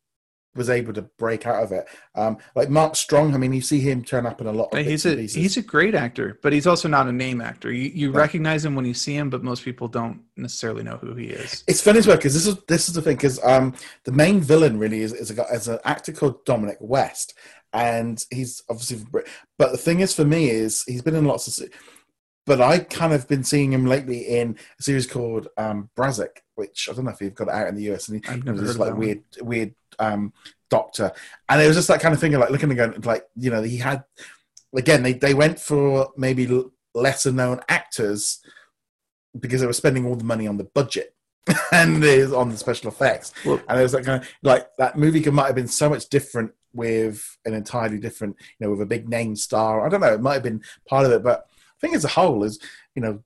was 0.58 0.70
able 0.70 0.94
to 0.94 1.04
break 1.04 1.46
out 1.46 1.64
of 1.64 1.72
it. 1.72 1.88
Um, 2.16 2.38
like 2.56 2.70
Mark 2.70 2.96
Strong, 2.96 3.34
I 3.34 3.38
mean, 3.38 3.54
you 3.54 3.62
see 3.62 3.80
him 3.80 4.04
turn 4.04 4.26
up 4.26 4.42
in 4.42 4.48
a 4.48 4.52
lot 4.52 4.74
of 4.74 4.86
He's 4.86 5.06
a 5.06 5.16
he's 5.16 5.56
a 5.58 5.62
great 5.62 5.96
actor, 5.96 6.40
but 6.42 6.52
he's 6.52 6.68
also 6.68 6.88
not 6.88 7.08
a 7.08 7.12
name 7.12 7.40
actor. 7.42 7.72
You 7.72 7.90
you 7.94 8.12
No. 8.12 8.18
recognize 8.20 8.66
him 8.66 8.76
when 8.76 8.86
you 8.86 8.94
see 8.94 9.16
him, 9.16 9.30
but 9.30 9.44
most 9.44 9.64
people 9.64 9.88
don't 9.88 10.22
necessarily 10.36 10.84
know 10.84 10.98
who 10.98 11.14
he 11.16 11.28
is. 11.28 11.64
It's 11.68 11.82
funny 11.82 12.00
as 12.00 12.08
well 12.08 12.18
because 12.18 12.34
this 12.34 12.48
is 12.48 12.58
this 12.68 12.90
is 12.90 12.96
the 12.96 13.02
thing 13.02 13.16
because 13.16 13.44
um, 13.44 13.76
the 14.04 14.12
main 14.12 14.42
villain 14.42 14.80
really 14.80 15.02
is, 15.02 15.14
is 15.14 15.30
a 15.30 15.36
guy 15.36 15.46
is 15.54 15.68
an 15.68 15.80
actor 15.86 16.12
called 16.12 16.44
Dominic 16.46 16.78
West, 16.80 17.34
and 17.74 18.24
he's 18.32 18.64
obviously 18.70 19.06
but 19.58 19.72
the 19.72 19.78
thing 19.78 20.00
is 20.00 20.14
for 20.14 20.26
me 20.26 20.50
is 20.50 20.84
he's 20.84 21.02
been 21.02 21.16
in 21.16 21.26
lots 21.26 21.48
of 21.48 21.70
but 22.48 22.62
I 22.62 22.80
kind 22.80 23.12
of 23.14 23.28
been 23.28 23.44
seeing 23.44 23.74
him 23.74 23.86
lately 23.86 24.20
in 24.20 24.58
a 24.80 24.84
series 24.84 25.06
called 25.06 25.50
um, 25.58 25.90
Brassic, 25.98 26.44
which 26.56 26.88
I 26.90 26.94
don't 26.94 27.04
know 27.04 27.12
if 27.12 27.20
you've 27.20 27.36
got 27.36 27.50
it 27.50 27.54
out 27.54 27.68
in 27.68 27.76
the 27.76 27.92
US, 27.92 28.08
and 28.08 28.24
he, 28.24 28.32
I've 28.32 28.46
never 28.46 28.64
heard 28.64 28.78
like 28.78 28.78
that 28.78 28.92
one. 28.92 29.00
weird 29.00 29.24
weird 29.42 29.76
um, 30.00 30.34
doctor, 30.70 31.12
and 31.50 31.62
it 31.62 31.68
was 31.68 31.76
just 31.76 31.88
that 31.88 32.02
kind 32.02 32.14
of 32.14 32.20
thing 32.20 32.34
of 32.34 32.42
like 32.42 32.50
looking 32.50 32.72
again, 32.72 32.94
like 33.04 33.26
you 33.36 33.50
know 33.50 33.62
he 33.62 33.78
had 33.78 34.04
again 34.76 35.04
they 35.04 35.14
they 35.14 35.34
went 35.34 35.60
for 35.60 36.12
maybe 36.18 36.48
lesser 36.94 37.32
known 37.32 37.62
actors 37.70 38.40
because 39.40 39.62
they 39.62 39.68
were 39.68 39.74
spending 39.74 40.06
all 40.06 40.16
the 40.16 40.24
money 40.24 40.48
on 40.48 40.58
the 40.58 40.64
budget 40.64 41.14
and 41.72 42.04
is 42.04 42.34
on 42.34 42.50
the 42.50 42.58
special 42.58 42.90
effects. 42.90 43.34
Well- 43.46 43.62
and 43.68 43.80
it 43.80 43.84
was 43.84 43.94
like 43.94 44.06
kind 44.06 44.22
of 44.22 44.30
like 44.44 44.68
that 44.78 44.98
movie 44.98 45.22
could 45.22 45.34
might 45.34 45.48
have 45.48 45.56
been 45.56 45.68
so 45.68 45.90
much 45.90 46.10
different 46.10 46.52
with 46.74 47.38
an 47.46 47.54
entirely 47.54 47.98
different, 47.98 48.36
you 48.60 48.66
know, 48.66 48.72
with 48.72 48.82
a 48.82 48.86
big 48.86 49.10
name 49.10 49.36
star. 49.36 49.86
I 49.86 49.90
don't 49.90 50.02
know. 50.02 50.14
It 50.14 50.22
might 50.22 50.36
have 50.36 50.44
been 50.44 50.62
part 50.88 51.06
of 51.06 51.12
it, 51.12 51.24
but 51.24 51.46
I 51.50 51.76
think 51.82 51.96
as 51.96 52.06
a 52.06 52.10
whole 52.10 52.44
is, 52.44 52.60
you 52.96 53.02
know, 53.02 53.24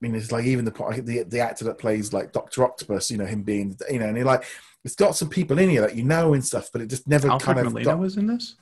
mean, 0.00 0.14
it's 0.14 0.32
like 0.32 0.44
even 0.44 0.64
the 0.64 0.70
the 1.04 1.24
the 1.24 1.40
actor 1.40 1.64
that 1.64 1.78
plays 1.78 2.12
like 2.12 2.32
Doctor 2.32 2.64
Octopus, 2.64 3.10
you 3.10 3.18
know, 3.18 3.26
him 3.26 3.42
being, 3.42 3.76
you 3.90 3.98
know, 3.98 4.06
and 4.06 4.16
you're 4.16 4.26
like, 4.26 4.44
it's 4.84 4.94
got 4.94 5.16
some 5.16 5.28
people 5.28 5.58
in 5.58 5.68
here 5.68 5.80
that 5.80 5.96
you 5.96 6.04
know 6.04 6.34
and 6.34 6.44
stuff, 6.44 6.70
but 6.72 6.82
it 6.82 6.88
just 6.88 7.08
never 7.08 7.28
Alfred 7.28 7.56
kind 7.56 7.66
of 7.66 7.72
Molina 7.72 7.90
got- 7.90 7.98
was 7.98 8.16
in 8.16 8.26
this. 8.26 8.56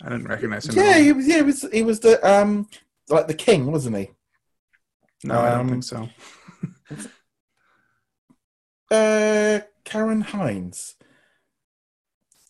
I 0.00 0.10
didn't 0.10 0.28
recognize 0.28 0.66
him. 0.66 0.76
yeah, 0.76 0.98
he 0.98 1.12
was. 1.12 1.26
Yeah, 1.26 1.36
he 1.36 1.42
was. 1.42 1.66
He 1.72 1.82
was 1.82 2.00
the 2.00 2.24
um, 2.24 2.68
like 3.08 3.26
the 3.26 3.34
king, 3.34 3.70
wasn't 3.72 3.96
he? 3.96 4.10
no, 5.24 5.40
I 5.40 5.50
don't 5.50 5.60
um, 5.60 5.68
think 5.70 5.84
so. 5.84 6.08
Uh, 8.90 9.60
Ciarán 9.84 10.22
Hinds. 10.22 10.94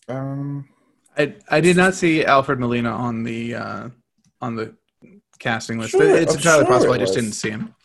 Um, 0.07 0.69
I 1.17 1.35
I 1.49 1.59
did 1.59 1.75
not 1.75 1.95
see 1.95 2.23
Alfred 2.23 2.59
Molina 2.59 2.91
on 2.91 3.23
the 3.23 3.55
uh, 3.55 3.89
on 4.39 4.55
the 4.55 4.75
casting 5.39 5.79
list. 5.79 5.91
Sure, 5.91 6.15
it's 6.15 6.31
I'm 6.31 6.37
entirely 6.37 6.65
sure 6.65 6.73
possible. 6.73 6.93
I 6.93 6.97
just 6.97 7.13
didn't 7.13 7.33
see 7.33 7.49
him. 7.49 7.75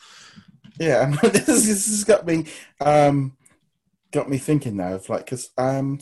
Yeah, 0.79 1.15
this, 1.23 1.49
is, 1.49 1.67
this 1.69 1.87
has 1.87 2.05
got 2.05 2.27
me, 2.27 2.47
um, 2.81 3.37
got 4.13 4.29
me 4.29 4.39
thinking 4.39 4.77
now 4.77 4.95
of 4.95 5.09
like 5.09 5.25
because 5.25 5.51
um, 5.57 5.99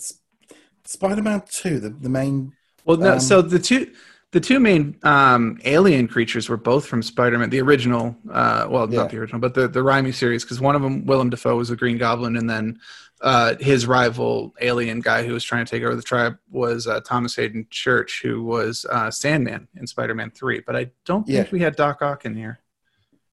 Spider-Man 0.84 1.42
Two, 1.50 1.78
the 1.80 1.90
the 1.90 2.08
main. 2.08 2.52
Well, 2.84 2.96
no. 2.96 3.12
Um, 3.14 3.20
so 3.20 3.42
the 3.42 3.58
two 3.58 3.92
the 4.32 4.40
two 4.40 4.58
main 4.60 4.96
um, 5.02 5.60
alien 5.64 6.08
creatures 6.08 6.48
were 6.48 6.56
both 6.56 6.86
from 6.86 7.02
Spider-Man, 7.02 7.50
the 7.50 7.60
original. 7.60 8.16
Uh, 8.30 8.66
well, 8.70 8.90
Yeah. 8.90 9.00
not 9.02 9.10
the 9.10 9.18
original, 9.18 9.40
but 9.40 9.54
the 9.54 9.68
the 9.68 9.80
Raimi 9.80 10.14
series, 10.14 10.42
because 10.44 10.60
one 10.60 10.74
of 10.74 10.82
them, 10.82 11.04
Willem 11.06 11.30
Dafoe, 11.30 11.56
was 11.56 11.70
a 11.70 11.76
Green 11.76 11.98
Goblin, 11.98 12.36
and 12.36 12.48
then 12.48 12.78
uh, 13.20 13.54
his 13.60 13.86
rival 13.86 14.52
alien 14.60 15.00
guy 15.00 15.22
who 15.24 15.32
was 15.32 15.44
trying 15.44 15.64
to 15.64 15.70
take 15.70 15.82
over 15.84 15.94
the 15.94 16.02
tribe 16.02 16.36
was 16.50 16.86
uh, 16.88 17.00
Thomas 17.00 17.36
Haden 17.36 17.66
Church, 17.70 18.20
who 18.22 18.42
was 18.42 18.84
uh, 18.90 19.10
Sandman 19.10 19.68
in 19.76 19.86
Spider-Man 19.86 20.30
Three. 20.32 20.60
But 20.66 20.76
I 20.76 20.90
don't 21.04 21.24
think 21.26 21.46
Yeah. 21.46 21.52
we 21.52 21.60
had 21.60 21.76
Doc 21.76 22.02
Ock 22.02 22.24
in 22.24 22.34
here. 22.34 22.58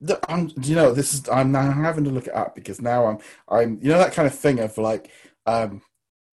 The, 0.00 0.20
I'm, 0.30 0.50
you 0.62 0.76
know 0.76 0.92
this 0.92 1.12
is? 1.12 1.28
I'm 1.28 1.50
now 1.50 1.72
having 1.72 2.04
to 2.04 2.10
look 2.10 2.28
it 2.28 2.34
up 2.34 2.54
because 2.54 2.80
now 2.80 3.06
I'm 3.06 3.18
I'm 3.48 3.78
you 3.82 3.90
know 3.90 3.98
that 3.98 4.12
kind 4.12 4.28
of 4.28 4.34
thing 4.34 4.60
of 4.60 4.78
like 4.78 5.10
um, 5.46 5.82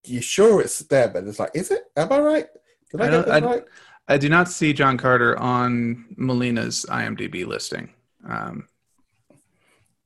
you 0.05 0.22
sure 0.22 0.62
it's 0.62 0.79
there, 0.79 1.07
but 1.07 1.24
it's 1.24 1.39
like, 1.39 1.51
is 1.55 1.72
it? 1.72 1.81
Am 1.98 2.12
I 2.12 2.19
right? 2.19 2.48
Did 2.91 3.01
I, 3.01 3.05
I 3.05 3.10
get 3.10 3.25
this 3.25 3.34
I- 3.34 3.39
right? 3.39 3.63
I 4.07 4.19
do 4.19 4.29
not 4.29 4.50
see 4.50 4.72
John 4.72 4.98
Carter 5.00 5.36
on 5.39 6.05
Molina's 6.15 6.86
IMDb 6.89 7.43
listing. 7.43 7.89
Um, 8.29 8.67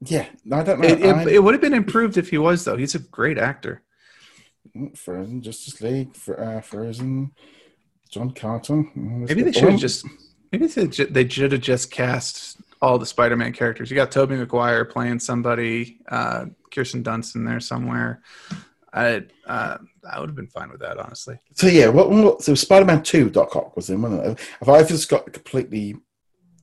Yeah, 0.05 0.27
I 0.49 0.63
don't 0.63 0.79
know. 0.79 0.87
it, 0.87 1.01
it, 1.01 1.27
it 1.27 1.39
would 1.43 1.53
have 1.53 1.59
been 1.59 1.73
improved 1.73 2.17
if 2.17 2.29
he 2.29 2.37
was, 2.37 2.63
though. 2.63 2.77
He's 2.77 2.95
a 2.95 2.99
great 2.99 3.37
actor. 3.37 3.81
Frozen, 4.95 5.41
Justice 5.41 5.81
League, 5.81 6.15
for 6.15 6.41
uh, 6.41 6.61
Frozen, 6.61 7.31
John 8.09 8.31
Carter. 8.31 8.85
Maybe 8.95 9.43
they 9.43 9.51
should 9.51 9.71
have 9.71 9.79
just 9.81 10.05
maybe 10.53 10.67
they, 10.67 10.85
they 10.85 11.27
should 11.27 11.51
have 11.51 11.61
just 11.61 11.91
cast 11.91 12.57
all 12.81 12.97
the 12.97 13.05
Spider-Man 13.05 13.53
characters. 13.53 13.89
You 13.89 13.95
got 13.95 14.11
Tobey 14.11 14.35
Maguire 14.35 14.85
playing 14.85 15.19
somebody, 15.19 15.99
uh, 16.09 16.45
Kirsten 16.71 17.03
Dunst 17.03 17.35
in 17.35 17.43
there 17.43 17.59
somewhere. 17.59 18.21
I 18.93 19.23
uh, 19.45 19.77
I 20.09 20.19
would 20.19 20.29
have 20.29 20.35
been 20.35 20.47
fine 20.47 20.71
with 20.71 20.79
that, 20.79 20.97
honestly. 20.97 21.39
So 21.53 21.67
yeah, 21.67 21.89
what, 21.89 22.09
what 22.09 22.41
so 22.41 22.55
Spider-Man 22.55 23.03
Two 23.03 23.29
Doc 23.29 23.55
Ock 23.55 23.75
was 23.75 23.89
in, 23.89 24.01
wasn't 24.01 24.25
it? 24.25 24.39
If 24.61 24.69
I've 24.69 24.87
just 24.87 25.09
got 25.09 25.31
completely 25.31 25.95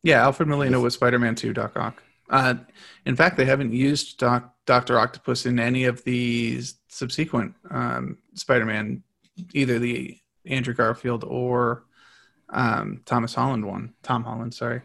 Yeah, 0.02 0.22
Alfred 0.22 0.48
Molina 0.48 0.80
was 0.80 0.94
Spider-Man 0.94 1.34
2 1.34 1.52
Doc 1.52 1.76
Ock. 1.76 2.02
Uh, 2.28 2.54
in 3.04 3.14
fact, 3.14 3.36
they 3.36 3.44
haven't 3.44 3.72
used 3.72 4.18
Doc, 4.18 4.52
Doctor 4.66 4.98
Octopus 4.98 5.46
in 5.46 5.60
any 5.60 5.84
of 5.84 6.02
the 6.02 6.60
subsequent 6.88 7.54
um, 7.70 8.18
Spider-Man, 8.34 9.02
either 9.52 9.78
the 9.78 10.18
Andrew 10.44 10.74
Garfield 10.74 11.24
or 11.24 11.84
um, 12.50 13.02
Thomas 13.04 13.34
Holland 13.34 13.64
one. 13.66 13.94
Tom 14.02 14.24
Holland, 14.24 14.54
sorry. 14.54 14.82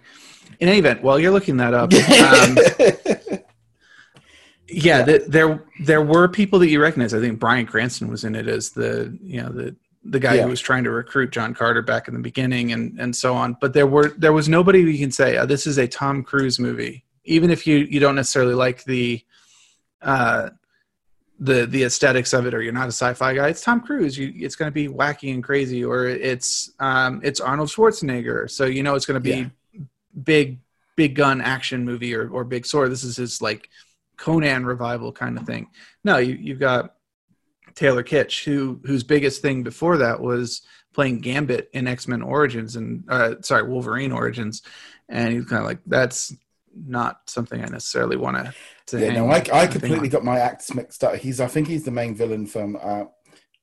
In 0.59 0.67
any 0.69 0.79
event, 0.79 1.01
while 1.03 1.19
you're 1.19 1.31
looking 1.31 1.57
that 1.57 1.73
up, 1.73 1.93
um, 3.33 3.39
yeah, 4.67 5.03
th 5.03 5.23
there 5.27 5.63
there 5.83 6.01
were 6.01 6.27
people 6.27 6.59
that 6.59 6.69
you 6.69 6.81
recognize. 6.81 7.13
I 7.13 7.19
think 7.19 7.39
Bryan 7.39 7.65
Cranston 7.65 8.07
was 8.09 8.23
in 8.23 8.35
it 8.35 8.47
as 8.47 8.71
the 8.71 9.17
you 9.23 9.41
know 9.41 9.49
the 9.49 9.75
the 10.03 10.19
guy 10.19 10.35
Yeah. 10.35 10.43
who 10.43 10.49
was 10.49 10.61
trying 10.61 10.83
to 10.85 10.91
recruit 10.91 11.31
John 11.31 11.53
Carter 11.53 11.81
back 11.81 12.07
in 12.07 12.13
the 12.13 12.19
beginning 12.19 12.71
and 12.71 12.99
and 12.99 13.15
so 13.15 13.35
on. 13.35 13.55
But 13.59 13.73
there 13.73 13.87
were 13.87 14.09
there 14.17 14.33
was 14.33 14.47
nobody 14.49 14.79
you 14.79 14.97
can 14.99 15.11
say 15.11 15.37
oh, 15.37 15.45
this 15.45 15.67
is 15.67 15.77
a 15.77 15.87
Tom 15.87 16.23
Cruise 16.23 16.59
movie, 16.59 17.05
even 17.25 17.51
if 17.51 17.67
you 17.67 17.77
you 17.77 17.99
don't 17.99 18.15
necessarily 18.15 18.55
like 18.55 18.83
the 18.85 19.23
uh 20.01 20.49
the 21.41 21.65
the 21.65 21.83
aesthetics 21.83 22.33
of 22.33 22.45
it 22.45 22.53
or 22.53 22.62
you're 22.62 22.71
not 22.71 22.86
a 22.86 22.91
sci-fi 22.91 23.33
guy 23.33 23.50
it's 23.50 23.62
tom 23.62 23.81
cruise. 23.81 24.15
You, 24.17 24.31
it's 24.36 24.55
going 24.55 24.67
to 24.67 24.74
be 24.74 24.88
wacky 24.88 25.33
and 25.33 25.43
crazy 25.43 25.83
or 25.83 26.05
it's 26.05 26.71
um 26.79 27.19
it's 27.24 27.41
arnold 27.41 27.69
schwarzenegger. 27.69 28.50
So 28.50 28.65
you 28.65 28.83
know 28.83 28.93
it's 28.93 29.07
going 29.07 29.21
to 29.21 29.29
be 29.43 29.50
big 30.24 30.60
big 30.95 31.15
gun 31.15 31.41
action 31.41 31.83
movie 31.83 32.13
or, 32.13 32.29
or 32.29 32.43
big 32.43 32.65
sword. 32.65 32.91
This 32.91 33.03
is 33.03 33.17
his 33.17 33.41
like 33.41 33.69
conan 34.17 34.67
revival 34.67 35.12
kind 35.12 35.36
of 35.38 35.48
thing. 35.48 35.67
No 36.03 36.17
you, 36.17 36.36
you've 36.36 36.60
got 36.60 36.93
taylor 37.74 38.03
kitsch 38.03 38.43
who 38.43 38.79
whose 38.86 39.03
biggest 39.03 39.41
thing 39.41 39.63
before 39.63 39.98
that 39.98 40.21
was 40.21 40.62
playing 40.93 41.21
gambit 41.21 41.69
in 41.74 41.88
x-men 41.88 42.21
origins 42.21 42.75
and 42.75 43.03
uh, 43.10 43.33
sorry 43.41 43.63
wolverine 43.63 44.12
origins. 44.12 44.62
And 45.10 45.33
he's 45.33 45.45
kind 45.45 45.62
of 45.62 45.67
like 45.67 45.79
that's 45.88 46.36
not 46.75 47.21
something 47.27 47.61
i 47.61 47.67
necessarily 47.67 48.17
want 48.17 48.37
to 48.37 48.53
yeah, 48.99 49.13
no, 49.13 49.29
I, 49.29 49.43
I 49.53 49.67
completely 49.67 50.09
got 50.09 50.23
my 50.23 50.39
acts 50.39 50.73
mixed 50.73 51.03
up. 51.03 51.15
He's, 51.15 51.39
I 51.39 51.47
think 51.47 51.67
he's 51.67 51.83
the 51.83 51.91
main 51.91 52.15
villain 52.15 52.45
from. 52.45 52.77
Uh, 52.81 53.05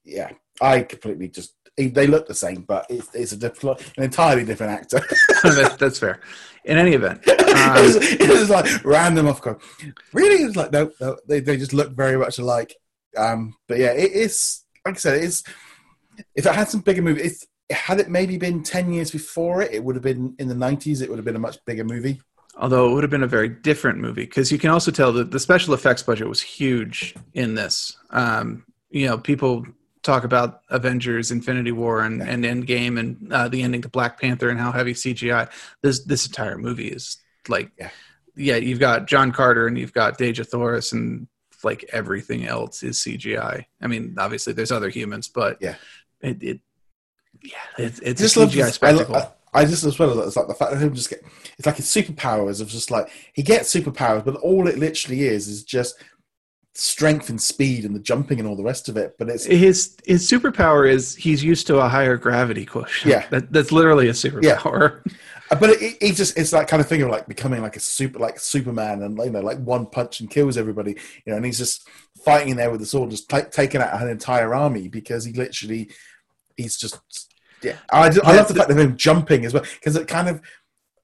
yeah, 0.04 0.30
I 0.60 0.82
completely 0.82 1.28
just. 1.28 1.54
They 1.76 2.08
look 2.08 2.26
the 2.26 2.34
same, 2.34 2.62
but 2.62 2.86
it's, 2.90 3.14
it's 3.14 3.30
a 3.30 3.36
different, 3.36 3.80
an 3.96 4.02
entirely 4.02 4.44
different 4.44 4.72
actor. 4.72 4.98
that, 5.44 5.76
that's 5.78 5.98
fair. 5.98 6.20
In 6.64 6.76
any 6.76 6.92
event, 6.92 7.20
it, 7.26 7.40
um, 7.40 7.84
was, 7.84 7.96
it 7.96 8.28
was 8.28 8.50
like 8.50 8.84
random 8.84 9.28
off 9.28 9.40
guard. 9.40 9.60
Really, 10.12 10.42
it 10.42 10.46
was 10.46 10.56
like 10.56 10.72
no, 10.72 10.90
no, 11.00 11.16
they 11.28 11.40
they 11.40 11.56
just 11.56 11.72
look 11.72 11.92
very 11.92 12.16
much 12.16 12.38
alike. 12.38 12.74
Um, 13.16 13.54
but 13.68 13.78
yeah, 13.78 13.92
it 13.92 14.12
is 14.12 14.64
like 14.84 14.96
I 14.96 14.98
said, 14.98 15.18
it 15.18 15.24
is. 15.24 15.44
If 16.34 16.46
it 16.46 16.54
had 16.54 16.68
some 16.68 16.80
bigger 16.80 17.02
movie, 17.02 17.22
if 17.22 17.44
had 17.70 18.00
it 18.00 18.08
maybe 18.08 18.38
been 18.38 18.64
ten 18.64 18.92
years 18.92 19.12
before 19.12 19.62
it, 19.62 19.72
it 19.72 19.84
would 19.84 19.94
have 19.94 20.02
been 20.02 20.34
in 20.40 20.48
the 20.48 20.54
nineties. 20.56 21.00
It 21.00 21.08
would 21.08 21.18
have 21.18 21.24
been 21.24 21.36
a 21.36 21.40
much 21.40 21.64
bigger 21.64 21.84
movie. 21.84 22.20
Although 22.60 22.90
it 22.90 22.94
would 22.94 23.04
have 23.04 23.10
been 23.10 23.22
a 23.22 23.28
very 23.28 23.48
different 23.48 23.98
movie 23.98 24.24
because 24.24 24.50
you 24.50 24.58
can 24.58 24.70
also 24.70 24.90
tell 24.90 25.12
that 25.12 25.30
the 25.30 25.38
special 25.38 25.74
effects 25.74 26.02
budget 26.02 26.28
was 26.28 26.40
huge 26.40 27.14
in 27.34 27.54
this. 27.54 27.96
Um, 28.10 28.64
you 28.90 29.06
know, 29.06 29.16
people 29.16 29.64
talk 30.02 30.24
about 30.24 30.62
Avengers, 30.70 31.30
Infinity 31.30 31.70
War, 31.72 32.00
and, 32.00 32.20
and 32.20 32.44
Endgame, 32.44 32.98
and 32.98 33.32
uh, 33.32 33.48
the 33.48 33.62
ending 33.62 33.82
to 33.82 33.88
Black 33.88 34.20
Panther, 34.20 34.48
and 34.48 34.58
how 34.58 34.72
heavy 34.72 34.92
CGI. 34.94 35.48
This 35.82 36.04
this 36.04 36.26
entire 36.26 36.58
movie 36.58 36.88
is 36.88 37.18
like, 37.48 37.70
Yeah. 37.78 37.90
yeah, 38.34 38.56
you've 38.56 38.80
got 38.80 39.06
John 39.06 39.30
Carter 39.32 39.66
and 39.68 39.78
you've 39.78 39.92
got 39.92 40.18
Dejah 40.18 40.46
Thoris, 40.46 40.92
and 40.92 41.28
like 41.62 41.84
everything 41.92 42.46
else 42.46 42.82
is 42.82 42.98
CGI. 42.98 43.66
I 43.80 43.86
mean, 43.86 44.16
obviously 44.18 44.52
there's 44.52 44.72
other 44.72 44.88
humans, 44.88 45.28
but 45.28 45.58
Yeah. 45.60 45.76
it, 46.20 46.42
it 46.42 46.60
yeah, 47.42 47.54
it's 47.76 48.00
it's 48.00 48.20
just 48.20 48.36
a 48.36 48.40
love 48.40 48.50
CGI 48.50 48.64
I, 48.64 48.70
spectacle. 48.70 49.16
I, 49.16 49.28
I 49.54 49.64
just 49.64 49.84
as 49.84 49.98
well 49.98 50.20
it's 50.20 50.36
like 50.36 50.48
the 50.48 50.54
fact 50.54 50.72
that 50.72 50.80
him 50.80 50.94
just 50.94 51.10
get 51.10 51.22
it's 51.58 51.66
like 51.66 51.76
his 51.76 51.86
superpowers 51.86 52.60
of 52.60 52.68
just 52.68 52.90
like 52.90 53.08
he 53.32 53.42
gets 53.42 53.72
superpowers, 53.72 54.24
but 54.24 54.36
all 54.36 54.68
it 54.68 54.78
literally 54.78 55.24
is 55.24 55.48
is 55.48 55.64
just 55.64 56.02
strength 56.74 57.28
and 57.28 57.42
speed 57.42 57.84
and 57.84 57.94
the 57.94 58.00
jumping 58.00 58.38
and 58.38 58.46
all 58.48 58.54
the 58.54 58.62
rest 58.62 58.88
of 58.88 58.96
it. 58.96 59.16
But 59.18 59.28
it's 59.28 59.44
his 59.44 59.96
his 60.04 60.30
superpower 60.30 60.88
is 60.88 61.16
he's 61.16 61.42
used 61.42 61.66
to 61.66 61.78
a 61.78 61.88
higher 61.88 62.16
gravity 62.16 62.64
quotient. 62.64 63.10
Yeah. 63.10 63.26
that, 63.30 63.52
that's 63.52 63.72
literally 63.72 64.08
a 64.08 64.12
superpower. 64.12 65.04
Uh, 65.50 65.56
but 65.56 65.70
it, 65.70 65.96
it 66.00 66.14
just 66.14 66.38
it's 66.38 66.50
that 66.50 66.68
kind 66.68 66.80
of 66.80 66.88
thing 66.88 67.02
of 67.02 67.08
like 67.08 67.26
becoming 67.26 67.62
like 67.62 67.76
a 67.76 67.80
super 67.80 68.18
like 68.18 68.38
Superman 68.38 69.02
and 69.02 69.18
you 69.18 69.30
know 69.30 69.40
like 69.40 69.58
one 69.58 69.86
punch 69.86 70.20
and 70.20 70.30
kills 70.30 70.56
everybody 70.56 70.92
you 71.24 71.30
know 71.30 71.36
and 71.36 71.44
he's 71.44 71.58
just 71.58 71.88
fighting 72.24 72.54
there 72.56 72.70
with 72.70 72.80
the 72.80 72.86
sword 72.86 73.10
just 73.10 73.28
ta 73.28 73.40
taking 73.50 73.80
out 73.80 74.00
an 74.00 74.08
entire 74.08 74.54
army 74.54 74.88
because 74.88 75.24
he 75.24 75.32
literally 75.32 75.90
he's 76.56 76.76
just 76.76 77.27
yeah 77.62 77.76
I, 77.90 78.08
do- 78.10 78.20
I 78.24 78.36
love 78.36 78.48
the 78.48 78.54
fact 78.54 78.70
of 78.70 78.78
him 78.78 78.96
jumping 78.96 79.44
as 79.44 79.52
well 79.54 79.64
because 79.74 79.96
it 79.96 80.06
kind 80.08 80.28
of 80.28 80.40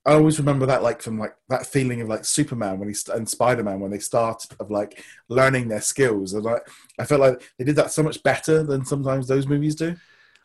I 0.06 0.12
always 0.12 0.38
remember 0.38 0.66
that 0.66 0.82
like 0.82 1.00
from 1.00 1.18
like 1.18 1.34
that 1.48 1.64
feeling 1.66 2.02
of 2.02 2.08
like 2.08 2.26
Superman 2.26 2.78
when 2.78 2.88
he 2.88 2.94
st- 2.94 3.16
and 3.16 3.26
Spider 3.28 3.62
Man 3.62 3.80
when 3.80 3.90
they 3.90 3.98
started 3.98 4.50
of 4.60 4.70
like 4.70 5.02
learning 5.30 5.68
their 5.68 5.80
skills 5.80 6.34
and 6.34 6.44
like 6.44 6.60
I 6.98 7.04
felt 7.06 7.22
like 7.22 7.42
they 7.58 7.64
did 7.64 7.76
that 7.76 7.90
so 7.90 8.02
much 8.02 8.22
better 8.22 8.62
than 8.62 8.84
sometimes 8.84 9.26
those 9.28 9.46
movies 9.46 9.74
do. 9.74 9.96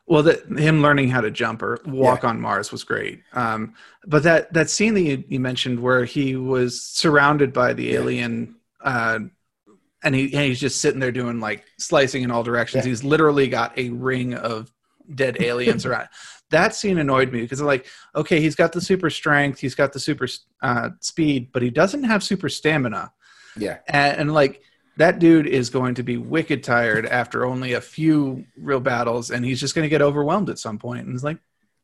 Well, 0.07 0.23
that 0.23 0.45
him 0.57 0.81
learning 0.81 1.09
how 1.09 1.19
to 1.21 1.29
jump 1.29 1.61
or 1.61 1.79
walk 1.85 2.23
on 2.23 2.39
Mars 2.41 2.71
was 2.71 2.83
great. 2.85 3.21
Um, 3.33 3.75
but 4.07 4.23
that 4.23 4.51
that 4.53 4.69
scene 4.69 4.93
that 4.93 5.01
you, 5.01 5.23
you 5.27 5.39
mentioned 5.41 5.79
where 5.81 6.05
he 6.05 6.35
was 6.37 6.81
surrounded 6.81 7.51
by 7.51 7.73
the 7.73 7.83
Yeah. 7.83 7.95
alien, 7.99 8.55
uh, 8.81 9.19
and 10.03 10.15
he 10.15 10.33
and 10.33 10.45
he's 10.45 10.59
just 10.61 10.79
sitting 10.79 10.99
there 11.01 11.11
doing 11.11 11.39
like 11.41 11.65
slicing 11.77 12.23
in 12.23 12.31
all 12.31 12.43
directions. 12.43 12.85
Yeah. 12.85 12.89
He's 12.91 13.03
literally 13.03 13.49
got 13.49 13.77
a 13.77 13.89
ring 13.89 14.33
of 14.35 14.71
dead 15.13 15.41
aliens 15.41 15.85
around. 15.85 16.07
That 16.51 16.73
scene 16.73 16.97
annoyed 16.97 17.31
me 17.31 17.41
because 17.41 17.59
I'm 17.59 17.67
like, 17.67 17.85
okay, 18.15 18.41
he's 18.41 18.55
got 18.55 18.71
the 18.71 18.81
super 18.81 19.11
strength, 19.11 19.59
he's 19.59 19.75
got 19.75 19.93
the 19.93 19.99
super 19.99 20.27
uh, 20.63 20.89
speed, 20.99 21.51
but 21.51 21.61
he 21.61 21.69
doesn't 21.69 22.05
have 22.05 22.23
super 22.23 22.49
stamina. 22.49 23.11
Yeah, 23.55 23.77
and, 23.87 24.21
and 24.21 24.33
like 24.33 24.63
that 24.97 25.19
dude 25.19 25.45
is 25.45 25.69
going 25.69 25.93
to 25.93 26.01
be 26.01 26.17
wicked 26.17 26.63
tired 26.63 27.05
after 27.05 27.45
only 27.45 27.73
a 27.73 27.81
few 27.81 28.45
real 28.57 28.79
battles, 28.79 29.29
and 29.29 29.45
he's 29.45 29.59
just 29.59 29.75
going 29.75 29.85
to 29.85 29.89
get 29.89 30.01
overwhelmed 30.01 30.49
at 30.49 30.57
some 30.57 30.79
point. 30.79 31.05
And 31.05 31.13
it's 31.13 31.23
like, 31.23 31.37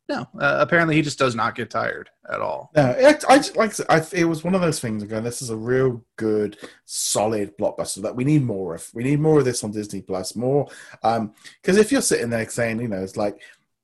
no, 0.08 0.22
uh, 0.40 0.58
apparently 0.60 0.96
he 0.96 1.02
just 1.02 1.18
does 1.18 1.36
not 1.36 1.56
get 1.56 1.70
tired 1.70 2.10
at 2.32 2.40
all. 2.42 2.70
No, 2.76 2.92
it, 2.92 3.24
I 3.28 3.38
just- 3.38 3.56
like 3.56 3.74
I, 3.90 4.06
it 4.14 4.26
was 4.26 4.44
one 4.44 4.54
of 4.56 4.62
those 4.62 4.80
things. 4.80 5.02
Again, 5.04 5.24
this 5.24 5.42
is 5.42 5.50
a 5.50 5.56
real 5.58 6.04
good, 6.18 6.58
solid 6.86 7.58
blockbuster 7.58 8.02
that 8.04 8.16
we 8.16 8.24
need 8.24 8.44
more 8.44 8.76
of. 8.76 8.88
We 8.94 9.04
need 9.04 9.20
more 9.20 9.40
of 9.40 9.46
this 9.46 9.64
on 9.64 9.72
Disney 9.72 10.02
Plus. 10.02 10.36
More, 10.36 10.68
because 11.02 11.78
if 11.78 11.92
you're 11.92 12.02
sitting 12.02 12.30
there 12.30 12.48
saying, 12.50 12.82
you 12.82 12.88
know, 12.88 13.02
it's 13.02 13.18
like, 13.18 13.42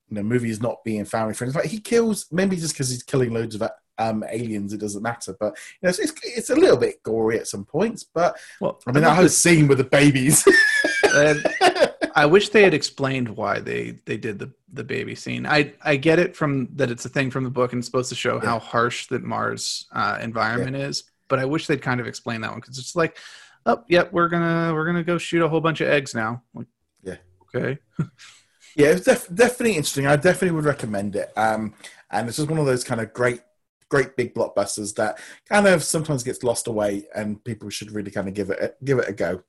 you 0.10 0.16
know, 0.16 0.24
movies 0.24 0.62
not 0.62 0.84
being 0.84 1.06
family 1.06 1.34
friendly. 1.34 1.56
Like 1.56 1.66
he 1.70 1.80
kills 1.80 2.28
maybe 2.32 2.56
just 2.56 2.74
because 2.74 2.90
he's 2.90 3.04
killing 3.04 3.34
loads 3.34 3.56
of 3.56 3.64
um, 3.98 4.24
aliens, 4.30 4.74
it 4.74 4.80
doesn't 4.80 5.02
matter. 5.02 5.36
But 5.40 5.58
you 5.82 5.88
know, 5.88 5.90
it's, 5.90 6.00
it's, 6.00 6.14
it's 6.24 6.50
a 6.50 6.56
little 6.56 6.78
bit 6.78 7.02
gory 7.04 7.40
at 7.40 7.48
some 7.48 7.66
points. 7.66 8.04
But 8.04 8.38
Well, 8.60 8.80
I 8.86 8.92
mean, 8.92 9.04
love 9.04 9.12
that 9.12 9.16
whole 9.20 9.30
scene 9.30 9.68
with 9.68 9.78
the 9.78 9.84
babies. 9.86 10.46
uh, 11.06 11.36
I 12.16 12.26
wish 12.26 12.50
they 12.50 12.64
had 12.64 12.74
explained 12.82 13.30
why 13.30 13.60
they 13.60 14.00
they 14.06 14.18
did 14.18 14.38
the 14.40 14.52
the 14.74 14.84
baby 14.84 15.16
scene. 15.16 15.46
I 15.46 15.74
I 15.84 15.96
get 15.96 16.20
it 16.20 16.36
from 16.36 16.70
that 16.76 16.92
it's 16.92 17.06
a 17.06 17.10
thing 17.10 17.32
from 17.32 17.44
the 17.44 17.50
book 17.50 17.74
and 17.74 17.80
it's 17.80 17.88
supposed 17.88 18.10
to 18.10 18.16
show 18.16 18.40
how 18.40 18.60
harsh 18.60 19.08
that 19.08 19.24
Mars 19.24 19.88
uh, 19.92 20.18
environment 20.22 20.76
is, 20.76 21.04
but 21.28 21.40
I 21.40 21.46
wish 21.46 21.68
they'd 21.68 21.82
kind 21.82 22.00
of 22.00 22.08
explain 22.08 22.42
that 22.42 22.52
one 22.52 22.60
because 22.60 22.78
it's 22.80 22.96
like, 22.96 23.18
oh, 23.66 23.84
yep, 23.88 24.12
we're 24.14 24.30
gonna 24.30 24.74
we're 24.74 24.86
gonna 24.86 25.04
go 25.04 25.18
shoot 25.18 25.44
a 25.44 25.50
whole 25.50 25.62
bunch 25.62 25.82
of 25.82 25.88
eggs 25.90 26.14
now. 26.16 26.42
Like, 26.54 26.68
Yeah. 27.04 27.18
Okay. 27.56 27.80
Yeah, 28.76 28.88
it's 28.88 29.04
def- 29.06 29.28
definitely 29.34 29.72
interesting. 29.76 30.08
I 30.08 30.16
definitely 30.16 30.52
would 30.52 30.64
recommend 30.64 31.16
it. 31.18 31.30
Um, 31.36 31.74
and 32.10 32.30
it's 32.30 32.38
just 32.38 32.50
one 32.50 32.58
of 32.58 32.66
those 32.66 32.86
kind 32.86 33.02
of 33.02 33.12
great, 33.12 33.42
great 33.92 34.16
big 34.16 34.34
blockbusters 34.34 34.96
that 34.96 35.20
kind 35.48 35.68
of 35.68 35.84
sometimes 35.84 36.24
gets 36.24 36.44
lost 36.44 36.68
away, 36.68 37.06
and 37.14 37.44
people 37.44 37.70
should 37.70 37.92
really 37.92 38.10
kind 38.10 38.28
of 38.30 38.34
give 38.34 38.50
it 38.50 38.60
a, 38.60 38.74
give 38.86 38.98
it 38.98 39.10
a 39.10 39.14
go. 39.14 39.44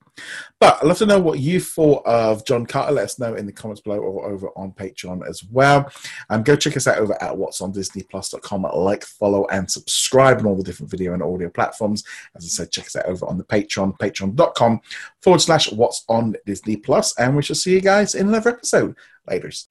But 0.58 0.78
I'd 0.82 0.87
love 0.87 0.99
to 0.99 1.06
know 1.06 1.20
what 1.20 1.38
you 1.38 1.61
thought 1.61 2.04
of 2.04 2.44
John 2.44 2.66
Carter. 2.66 2.92
Let 2.92 3.04
us 3.04 3.18
know 3.18 3.34
in 3.34 3.46
the 3.46 3.52
comments 3.52 3.80
below 3.80 4.00
or 4.00 4.28
over 4.28 4.49
on 4.56 4.72
Patreon 4.72 5.26
as 5.26 5.42
well. 5.44 5.90
Um, 6.28 6.42
go 6.42 6.56
check 6.56 6.76
us 6.76 6.87
out 6.87 6.99
over 6.99 7.20
at 7.22 7.34
what's 7.34 7.61
on. 7.62 7.72
Like, 7.72 9.04
follow, 9.04 9.46
and 9.46 9.70
subscribe 9.70 10.38
on 10.40 10.46
all 10.46 10.56
the 10.56 10.64
different 10.64 10.90
video 10.90 11.14
and 11.14 11.22
audio 11.22 11.49
platforms. 11.49 12.04
As 12.37 12.44
I 12.44 12.49
said, 12.49 12.72
check 12.72 12.87
us 12.87 12.96
out 12.96 13.06
over 13.06 13.25
on 13.26 13.38
the 13.38 13.44
Patreon, 13.44 13.96
patreon.com 13.99 14.80
forward 15.20 15.40
slash 15.40 15.72
what's 15.72 16.04
on 16.08 16.34
Disney 16.44 16.76
Plus. 16.76 17.16
And 17.18 17.37
we 17.37 17.42
shall 17.42 17.56
see 17.56 17.72
you 17.72 17.80
guys 17.80 18.14
in 18.14 18.28
another 18.28 18.50
episode. 18.50 18.96
Laters. 19.30 19.68